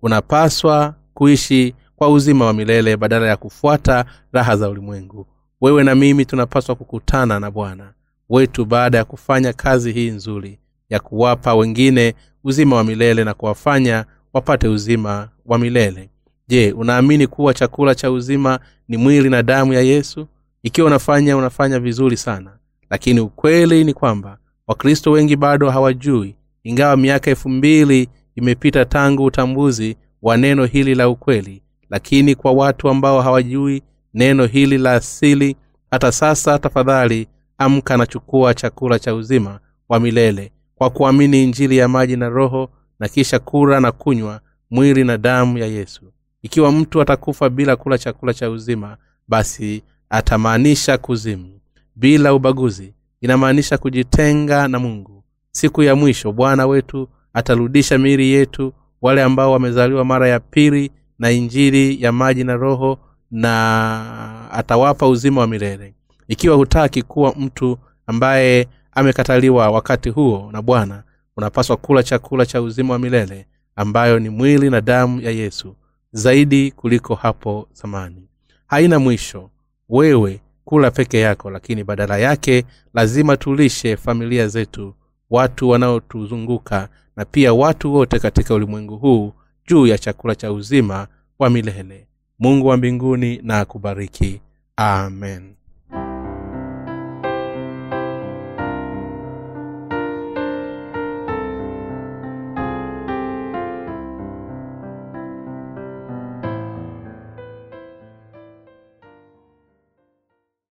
Unapaswa 0.02 0.96
kuishi 1.14 1.76
kwa 1.96 2.10
uzima 2.10 2.46
wa 2.46 2.54
milele 2.54 2.98
badala 2.98 3.28
ya 3.28 3.38
kufuata 3.38 4.06
raha 4.32 4.58
za 4.58 4.70
ulimwengu. 4.70 5.28
Wewe 5.62 5.84
na 5.84 5.96
mimi 5.96 6.26
tunapaswa 6.26 6.76
kukutana 6.76 7.40
na 7.40 7.52
bwana 7.52 7.94
wetu 8.30 8.66
baada 8.66 8.98
ya 8.98 9.06
kufanya 9.06 9.54
kazi 9.54 9.92
hii 9.92 10.10
nzuri 10.10 10.60
ya 10.90 11.00
kuwapa 11.00 11.56
wengine 11.56 12.16
uzima 12.44 12.76
wa 12.76 12.84
milele 12.84 13.24
na 13.24 13.34
kuwafanya 13.34 14.06
wapate 14.34 14.68
uzima 14.68 15.30
wa 15.46 15.58
milele. 15.58 16.10
Je 16.48 16.72
unaamini 16.72 17.28
kuwa 17.28 17.54
chakula 17.54 17.96
cha 17.96 18.12
uzima 18.12 18.60
ni 18.88 18.98
mwili 18.98 19.30
na 19.30 19.44
damu 19.44 19.74
ya 19.74 19.82
yesu? 19.82 20.28
Ikiwa 20.64 20.88
unafanya 20.88 21.38
unafanya 21.38 21.80
vizuri 21.80 22.18
sana. 22.18 22.52
Lakini 22.90 23.20
ukweli 23.20 23.84
ni 23.84 23.94
kwamba 23.94 24.38
wakristo 24.68 25.12
wengi 25.12 25.36
bado 25.36 25.70
hawajui. 25.70 26.36
Ingawa 26.64 26.98
miaka 26.98 27.30
elfu 27.30 27.50
mbili 27.50 28.10
imepita 28.36 28.86
tangu 28.86 29.24
utambuzi 29.26 29.98
wa 30.22 30.38
neno 30.38 30.66
hili 30.66 30.96
la 30.96 31.10
ukweli 31.10 31.62
lakini 31.92 32.36
kwa 32.36 32.52
watu 32.52 32.90
ambao 32.90 33.22
hawajui 33.22 33.82
neno 34.14 34.46
hili 34.46 34.78
la 34.78 34.94
asili 34.94 35.56
hata 35.92 36.12
sasa 36.12 36.60
tafadhali 36.60 37.28
amka 37.58 37.98
na 37.98 38.06
chukua 38.06 38.54
chakula 38.54 39.00
cha 39.00 39.16
uzima 39.16 39.60
wa 39.90 40.00
milele. 40.00 40.52
Kwa 40.76 40.90
kuamini 40.90 41.44
injili 41.44 41.78
ya 41.78 41.88
maji 41.88 42.16
na 42.18 42.30
roho 42.30 42.70
na 43.02 43.10
kisha 43.10 43.40
kura 43.40 43.80
na 43.80 43.92
kunywa 43.92 44.42
mwili 44.72 45.04
na 45.04 45.18
damu 45.18 45.58
ya 45.58 45.66
yesu. 45.68 46.02
Ikiwa 46.42 46.72
mtu 46.72 47.02
atakufa 47.02 47.50
bila 47.50 47.76
kula 47.76 47.98
chakula 47.98 48.34
cha 48.34 48.50
uzima 48.50 48.98
basi 49.28 49.84
atamaanisha 50.10 50.98
kuzimu. 50.98 51.60
Bila 51.96 52.34
ubaguzi 52.34 52.94
inamaanisha 53.22 53.78
kujitenga 53.78 54.68
na 54.68 54.80
mungu. 54.80 55.24
Siku 55.52 55.84
ya 55.84 55.96
mwisho 55.96 56.32
bwana 56.32 56.68
wetu 56.68 57.10
atarudisha 57.34 57.98
miili 57.98 58.30
yetu 58.32 58.74
wale 59.02 59.24
ambao 59.24 59.52
wamezaliwa 59.52 60.06
mara 60.06 60.28
ya 60.28 60.40
pili 60.40 60.92
na 61.20 61.32
injili 61.32 62.04
ya 62.04 62.12
maji 62.12 62.44
na 62.44 62.56
roho 62.56 63.00
na 63.32 64.50
atawapa 64.52 65.08
uzima 65.08 65.42
wa 65.42 65.48
milele. 65.48 65.94
Ikiwa 66.28 66.56
hutaki 66.56 67.02
kuwa 67.02 67.34
mtu 67.38 67.78
ambaye 68.08 68.68
amekataliwa 68.92 69.70
wakati 69.72 70.10
huo 70.10 70.50
na 70.52 70.62
bwana 70.62 71.04
unapaswa 71.42 71.78
kula 71.78 72.04
chakula 72.04 72.46
cha 72.46 72.62
uzima 72.62 72.94
wa 72.94 73.00
milele 73.00 73.46
ambayo 73.76 74.20
ni 74.20 74.30
mwili 74.30 74.70
na 74.70 74.82
damu 74.82 75.22
ya 75.22 75.32
yesu 75.32 75.76
zaidi 76.12 76.72
kuliko 76.72 77.16
hapo 77.16 77.68
zamani. 77.74 78.28
Haina 78.68 79.00
mwisho. 79.00 79.50
Wewe 79.90 80.42
kula 80.66 80.92
peke 80.92 81.20
yako 81.20 81.50
lakini 81.50 81.84
badala 81.84 82.18
yake 82.18 82.66
lazima 82.94 83.38
tulishe 83.38 83.98
familia 83.98 84.48
zetu 84.48 84.94
watu 85.30 85.70
wanaotuzunguka 85.70 86.90
na 87.16 87.26
pia 87.26 87.54
watu 87.54 87.94
wote 87.94 88.20
katika 88.20 88.54
ulimwengu 88.54 88.98
huu 88.98 89.34
juu 89.68 89.88
ya 89.88 89.98
chakula 89.98 90.36
cha 90.36 90.52
uzima 90.52 91.08
wa 91.40 91.50
milele. 91.50 92.08
Mungu 92.40 92.68
wa 92.68 92.78
mbinguni 92.78 93.40
na 93.44 93.60
akubariki. 93.60 94.42
Amen 94.76 95.51